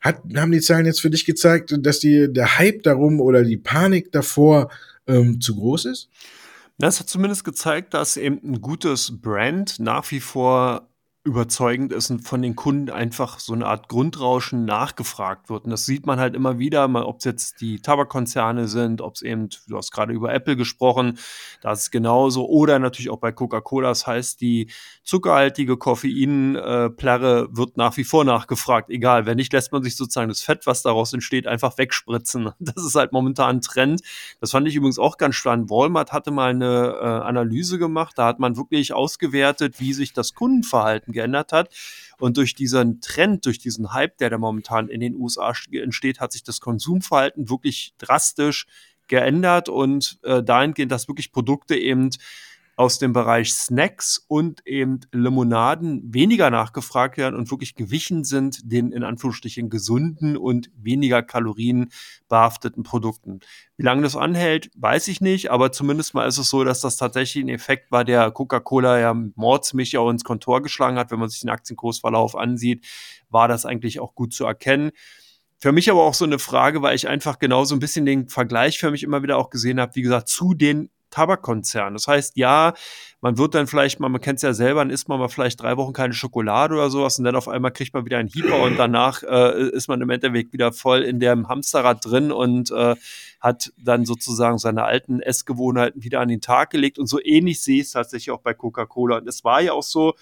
[0.00, 3.56] Hat, haben die Zahlen jetzt für dich gezeigt, dass die, der Hype darum oder die
[3.56, 4.70] Panik davor
[5.08, 6.10] ähm, zu groß ist?
[6.78, 10.88] Das hat zumindest gezeigt, dass eben ein gutes Brand nach wie vor
[11.24, 15.64] überzeugend ist und von den Kunden einfach so eine Art Grundrauschen nachgefragt wird.
[15.64, 19.22] Und das sieht man halt immer wieder, ob es jetzt die Tabakkonzerne sind, ob es
[19.22, 21.18] eben, du hast gerade über Apple gesprochen,
[21.60, 22.46] da ist es genauso.
[22.46, 23.88] Oder natürlich auch bei Coca-Cola.
[23.88, 24.70] Das heißt, die
[25.02, 28.88] zuckerhaltige Koffeinplärre äh, wird nach wie vor nachgefragt.
[28.88, 32.50] Egal, wenn nicht, lässt man sich sozusagen das Fett, was daraus entsteht, einfach wegspritzen.
[32.68, 34.02] Das ist halt momentan ein Trend.
[34.40, 35.70] Das fand ich übrigens auch ganz spannend.
[35.70, 38.16] Walmart hatte mal eine äh, Analyse gemacht.
[38.18, 41.74] Da hat man wirklich ausgewertet, wie sich das Kundenverhalten geändert hat.
[42.18, 46.32] Und durch diesen Trend, durch diesen Hype, der da momentan in den USA entsteht, hat
[46.32, 48.66] sich das Konsumverhalten wirklich drastisch
[49.08, 52.10] geändert und äh, dahingehend, dass wirklich Produkte eben
[52.78, 58.92] aus dem Bereich Snacks und eben Limonaden weniger nachgefragt werden und wirklich gewichen sind den
[58.92, 61.90] in Anführungsstrichen gesunden und weniger Kalorien
[62.28, 63.40] behafteten Produkten.
[63.76, 66.96] Wie lange das anhält, weiß ich nicht, aber zumindest mal ist es so, dass das
[66.96, 71.10] tatsächlich ein Effekt war, der Coca-Cola ja mordsmäßig auch ins Kontor geschlagen hat.
[71.10, 72.86] Wenn man sich den Aktienkursverlauf ansieht,
[73.28, 74.92] war das eigentlich auch gut zu erkennen.
[75.58, 78.28] Für mich aber auch so eine Frage, weil ich einfach genau so ein bisschen den
[78.28, 81.94] Vergleich für mich immer wieder auch gesehen habe, wie gesagt, zu den Tabakkonzern.
[81.94, 82.74] Das heißt, ja,
[83.20, 85.60] man wird dann vielleicht mal, man kennt es ja selber, dann isst man mal vielleicht
[85.60, 88.62] drei Wochen keine Schokolade oder sowas und dann auf einmal kriegt man wieder einen Hieper
[88.62, 92.94] und danach äh, ist man im Endeffekt wieder voll in dem Hamsterrad drin und äh,
[93.40, 96.98] hat dann sozusagen seine alten Essgewohnheiten wieder an den Tag gelegt.
[96.98, 99.18] Und so ähnlich sehe ich es tatsächlich auch bei Coca-Cola.
[99.18, 100.14] Und es war ja auch so,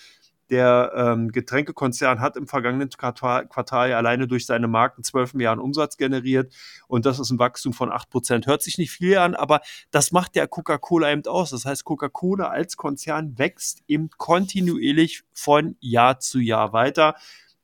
[0.50, 5.96] der ähm, Getränkekonzern hat im vergangenen Quartal, Quartal alleine durch seine Marken 12 Milliarden Umsatz
[5.96, 6.54] generiert
[6.88, 8.46] und das ist ein Wachstum von 8 Prozent.
[8.46, 11.50] Hört sich nicht viel an, aber das macht der Coca-Cola eben aus.
[11.50, 17.14] Das heißt, Coca-Cola als Konzern wächst eben kontinuierlich von Jahr zu Jahr weiter.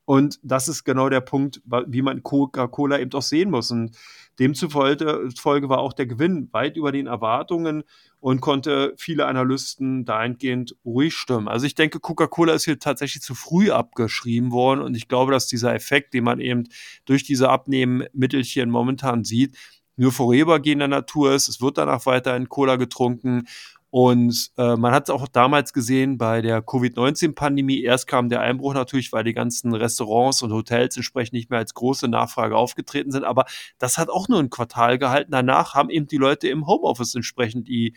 [0.04, 3.70] Und das ist genau der Punkt, wie man Coca-Cola eben auch sehen muss.
[3.70, 3.96] Und
[4.38, 7.84] demzufolge war auch der Gewinn weit über den Erwartungen
[8.20, 11.48] und konnte viele Analysten dahingehend ruhig stimmen.
[11.48, 15.46] Also ich denke, Coca-Cola ist hier tatsächlich zu früh abgeschrieben worden und ich glaube, dass
[15.46, 16.64] dieser Effekt, den man eben
[17.04, 19.56] durch diese Abnehmmittelchen momentan sieht,
[19.96, 21.48] nur vorübergehender Natur ist.
[21.48, 23.46] Es wird danach weiterhin Cola getrunken
[23.92, 27.82] und äh, man hat es auch damals gesehen bei der Covid-19-Pandemie.
[27.82, 31.74] Erst kam der Einbruch natürlich, weil die ganzen Restaurants und Hotels entsprechend nicht mehr als
[31.74, 33.24] große Nachfrage aufgetreten sind.
[33.24, 33.44] Aber
[33.76, 35.32] das hat auch nur ein Quartal gehalten.
[35.32, 37.94] Danach haben eben die Leute im Homeoffice entsprechend die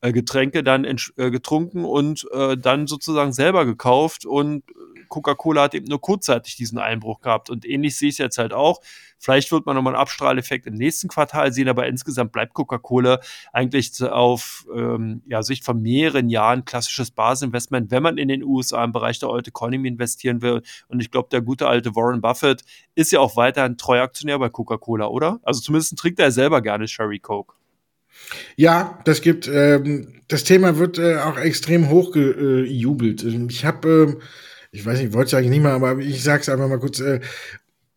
[0.00, 4.64] äh, Getränke dann äh, getrunken und äh, dann sozusagen selber gekauft und
[5.08, 7.50] Coca-Cola hat eben nur kurzzeitig diesen Einbruch gehabt.
[7.50, 8.80] Und ähnlich sehe ich es jetzt halt auch.
[9.18, 13.20] Vielleicht wird man nochmal einen Abstrahleffekt im nächsten Quartal sehen, aber insgesamt bleibt Coca-Cola
[13.52, 18.84] eigentlich auf ähm, ja, Sicht von mehreren Jahren klassisches Basisinvestment, wenn man in den USA
[18.84, 20.62] im Bereich der Old Economy investieren will.
[20.86, 22.62] Und ich glaube, der gute alte Warren Buffett
[22.94, 25.40] ist ja auch weiterhin treuer Aktionär bei Coca-Cola, oder?
[25.42, 27.54] Also zumindest trinkt er selber gerne Sherry Coke.
[28.56, 33.24] Ja, das gibt, ähm, das Thema wird äh, auch extrem hochgejubelt.
[33.24, 34.22] ich habe ähm,
[34.70, 37.20] ich weiß nicht, wollte ich eigentlich nicht mal, aber ich sag's einfach mal kurz, äh,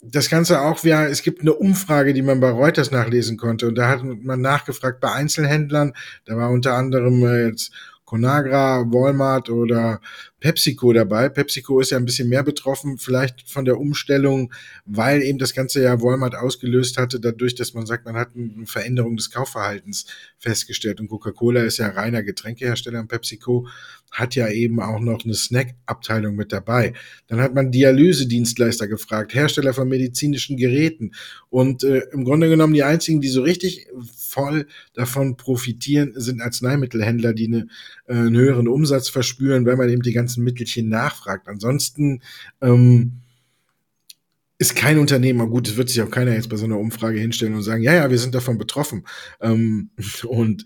[0.01, 3.75] das Ganze auch, ja, es gibt eine Umfrage, die man bei Reuters nachlesen konnte und
[3.75, 5.93] da hat man nachgefragt bei Einzelhändlern,
[6.25, 7.71] da war unter anderem äh, jetzt
[8.11, 10.01] Conagra, Walmart oder
[10.41, 11.29] PepsiCo dabei.
[11.29, 14.53] PepsiCo ist ja ein bisschen mehr betroffen, vielleicht von der Umstellung,
[14.83, 18.65] weil eben das ganze ja Walmart ausgelöst hatte, dadurch, dass man sagt, man hat eine
[18.65, 20.07] Veränderung des Kaufverhaltens
[20.39, 20.99] festgestellt.
[20.99, 23.69] Und Coca-Cola ist ja reiner Getränkehersteller und PepsiCo
[24.11, 26.93] hat ja eben auch noch eine Snack-Abteilung mit dabei.
[27.27, 31.11] Dann hat man Dialysedienstleister gefragt, Hersteller von medizinischen Geräten.
[31.49, 33.87] Und äh, im Grunde genommen die einzigen, die so richtig
[34.17, 37.67] voll davon profitieren, sind Arzneimittelhändler, die eine,
[38.05, 41.47] äh, einen höheren Umsatz verspüren, weil man eben die ganzen Mittelchen nachfragt.
[41.47, 42.21] Ansonsten
[42.61, 43.21] ähm,
[44.61, 47.55] ist kein Unternehmer, gut, es wird sich auch keiner jetzt bei so einer Umfrage hinstellen
[47.55, 49.07] und sagen, ja, ja, wir sind davon betroffen.
[49.39, 49.89] Ähm,
[50.27, 50.65] und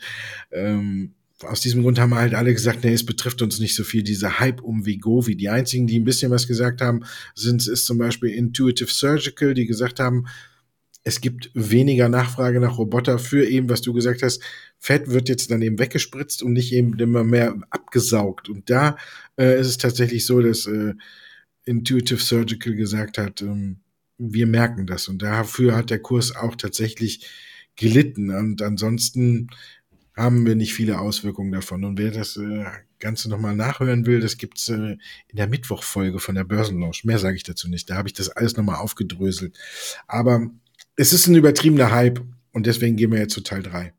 [0.52, 4.04] ähm, aus diesem Grund haben halt alle gesagt, nee, es betrifft uns nicht so viel,
[4.04, 5.36] dieser Hype um Vigovi.
[5.36, 9.66] Die einzigen, die ein bisschen was gesagt haben, sind, ist zum Beispiel Intuitive Surgical, die
[9.66, 10.26] gesagt haben,
[11.04, 14.42] es gibt weniger Nachfrage nach Roboter für eben, was du gesagt hast,
[14.80, 18.50] Fett wird jetzt dann eben weggespritzt und nicht eben immer mehr abgesaugt.
[18.50, 18.98] Und da
[19.38, 20.96] äh, ist es tatsächlich so, dass äh,
[21.64, 23.82] Intuitive Surgical gesagt hat, ähm,
[24.18, 25.08] wir merken das.
[25.08, 27.28] Und dafür hat der Kurs auch tatsächlich
[27.76, 28.32] gelitten.
[28.32, 29.50] Und ansonsten
[30.16, 31.84] haben wir nicht viele Auswirkungen davon.
[31.84, 32.66] Und wer das äh,
[33.00, 34.98] Ganze nochmal nachhören will, das gibt's äh,
[35.28, 37.04] in der Mittwochfolge von der Börsenlaunch.
[37.04, 37.90] Mehr sage ich dazu nicht.
[37.90, 39.58] Da habe ich das alles nochmal aufgedröselt.
[40.08, 40.50] Aber
[40.96, 42.22] es ist ein übertriebener Hype
[42.54, 43.94] und deswegen gehen wir jetzt zu Teil 3.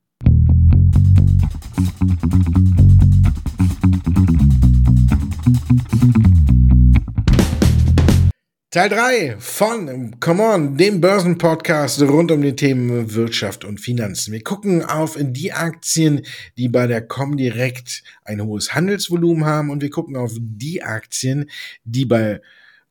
[8.77, 14.35] Teil 3 von Come On, dem Börsenpodcast rund um die Themen Wirtschaft und Finanzen.
[14.35, 16.27] Wir gucken auf die Aktien,
[16.59, 21.49] die bei der Comdirect ein hohes Handelsvolumen haben und wir gucken auf die Aktien,
[21.85, 22.43] die bei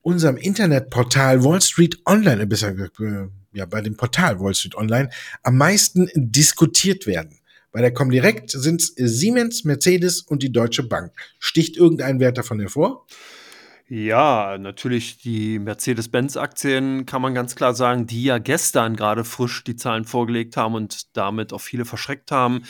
[0.02, 5.12] unserem Internetportal Wall Street Online, besser äh, ja, bei dem Portal Wall Street Online
[5.44, 7.38] am meisten diskutiert werden.
[7.72, 11.12] Bei der Comdirect sind es Siemens, Mercedes und die Deutsche Bank.
[11.38, 13.06] Sticht irgendein Wert davon hervor?
[13.88, 19.76] Ja, natürlich die Mercedes-Benz-Aktien kann man ganz klar sagen, die ja gestern gerade frisch die
[19.76, 22.64] Zahlen vorgelegt haben und damit auch viele verschreckt haben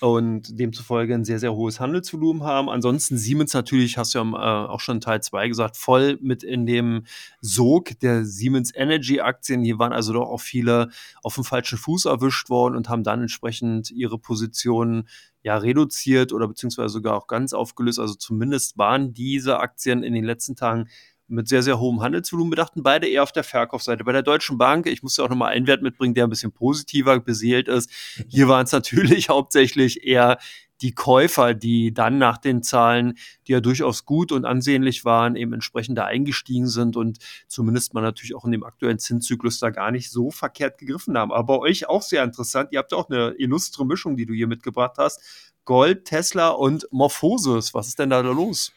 [0.00, 2.70] und demzufolge ein sehr, sehr hohes Handelsvolumen haben.
[2.70, 6.66] Ansonsten Siemens natürlich, hast du ja äh, auch schon Teil 2 gesagt, voll mit in
[6.66, 7.04] dem
[7.40, 9.62] Sog der Siemens Energy Aktien.
[9.62, 10.88] Hier waren also doch auch viele
[11.22, 15.08] auf dem falschen Fuß erwischt worden und haben dann entsprechend ihre Positionen
[15.42, 17.98] ja reduziert oder beziehungsweise sogar auch ganz aufgelöst.
[17.98, 20.88] Also zumindest waren diese Aktien in den letzten Tagen
[21.30, 24.04] mit sehr, sehr hohem Handelsvolumen bedachten, beide eher auf der Verkaufsseite.
[24.04, 26.52] Bei der Deutschen Bank, ich muss ja auch nochmal einen Wert mitbringen, der ein bisschen
[26.52, 27.90] positiver beseelt ist.
[28.28, 30.38] Hier waren es natürlich hauptsächlich eher
[30.82, 35.52] die Käufer, die dann nach den Zahlen, die ja durchaus gut und ansehnlich waren, eben
[35.52, 37.18] entsprechend da eingestiegen sind und
[37.48, 41.32] zumindest mal natürlich auch in dem aktuellen Zinszyklus da gar nicht so verkehrt gegriffen haben.
[41.32, 42.70] Aber bei euch auch sehr interessant.
[42.72, 45.20] Ihr habt auch eine illustre Mischung, die du hier mitgebracht hast.
[45.64, 47.74] Gold, Tesla und Morphosis.
[47.74, 48.72] Was ist denn da los?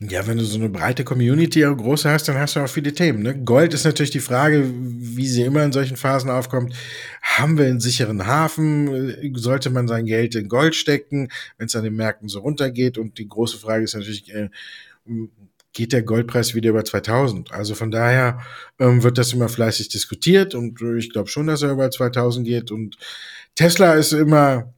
[0.00, 3.20] Ja, wenn du so eine breite Community groß hast, dann hast du auch viele Themen.
[3.20, 3.36] Ne?
[3.36, 6.72] Gold ist natürlich die Frage, wie sie immer in solchen Phasen aufkommt.
[7.20, 9.34] Haben wir einen sicheren Hafen?
[9.36, 12.96] Sollte man sein Geld in Gold stecken, wenn es an den Märkten so runtergeht?
[12.96, 14.50] Und die große Frage ist natürlich, äh,
[15.72, 17.50] geht der Goldpreis wieder über 2000?
[17.50, 18.40] Also von daher
[18.78, 22.70] ähm, wird das immer fleißig diskutiert und ich glaube schon, dass er über 2000 geht.
[22.70, 22.98] Und
[23.56, 24.72] Tesla ist immer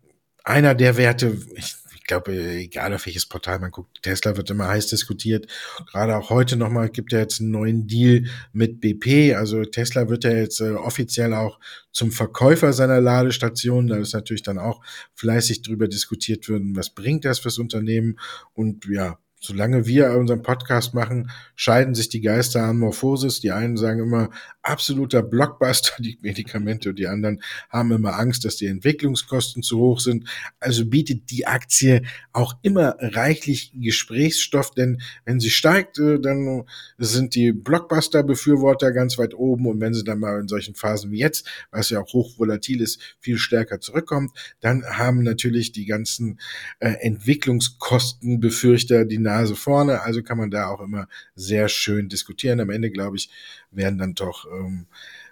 [0.44, 1.74] einer der Werte, ich
[2.10, 5.46] glaube, egal auf welches Portal man guckt, Tesla wird immer heiß diskutiert.
[5.90, 9.36] Gerade auch heute nochmal gibt er jetzt einen neuen Deal mit BP.
[9.36, 11.60] Also Tesla wird ja jetzt äh, offiziell auch
[11.92, 13.86] zum Verkäufer seiner Ladestation.
[13.86, 14.82] Da ist natürlich dann auch
[15.14, 18.18] fleißig drüber diskutiert worden, was bringt das fürs Unternehmen.
[18.54, 23.40] Und ja, solange wir unseren Podcast machen, scheiden sich die Geister an Morphosis.
[23.40, 24.30] Die einen sagen immer
[24.62, 30.00] absoluter Blockbuster, die Medikamente, und die anderen haben immer Angst, dass die Entwicklungskosten zu hoch
[30.00, 30.28] sind.
[30.58, 32.02] Also bietet die Aktie
[32.32, 36.64] auch immer reichlich Gesprächsstoff, denn wenn sie steigt, äh, dann
[36.98, 41.18] sind die Blockbuster-Befürworter ganz weit oben und wenn sie dann mal in solchen Phasen wie
[41.18, 46.38] jetzt, was ja auch hochvolatil ist, viel stärker zurückkommt, dann haben natürlich die ganzen
[46.80, 50.02] äh, Entwicklungskostenbefürchter die Nase vorne.
[50.02, 52.60] Also kann man da auch immer sehr schön diskutieren.
[52.60, 53.30] Am Ende, glaube ich,
[53.70, 54.86] werden dann doch, ähm,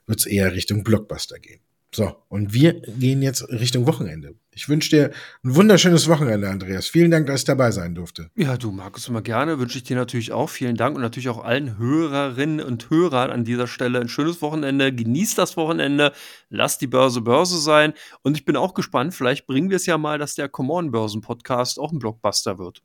[0.06, 1.60] wird es eher Richtung Blockbuster gehen.
[1.94, 4.34] So, und wir gehen jetzt Richtung Wochenende.
[4.52, 5.10] Ich wünsche dir
[5.42, 6.86] ein wunderschönes Wochenende, Andreas.
[6.86, 8.30] Vielen Dank, dass ich dabei sein durfte.
[8.34, 9.58] Ja, du, Markus, immer gerne.
[9.58, 10.50] Wünsche ich dir natürlich auch.
[10.50, 14.92] Vielen Dank und natürlich auch allen Hörerinnen und Hörern an dieser Stelle ein schönes Wochenende.
[14.92, 16.12] Genießt das Wochenende.
[16.50, 17.94] Lasst die Börse Börse sein.
[18.22, 19.14] Und ich bin auch gespannt.
[19.14, 22.82] Vielleicht bringen wir es ja mal, dass der Common Börsen Podcast auch ein Blockbuster wird.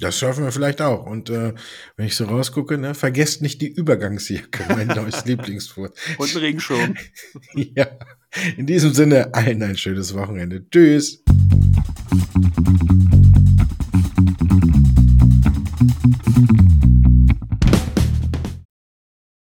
[0.00, 1.06] Das schaffen wir vielleicht auch.
[1.06, 1.54] Und äh,
[1.96, 5.96] wenn ich so rausgucke, ne, vergesst nicht die Übergangsjacke, mein neues Lieblingsfurt.
[6.18, 6.94] Und einen Regenschirm.
[7.54, 7.88] ja.
[8.56, 10.64] In diesem Sinne, allen ein schönes Wochenende.
[10.70, 11.24] Tschüss.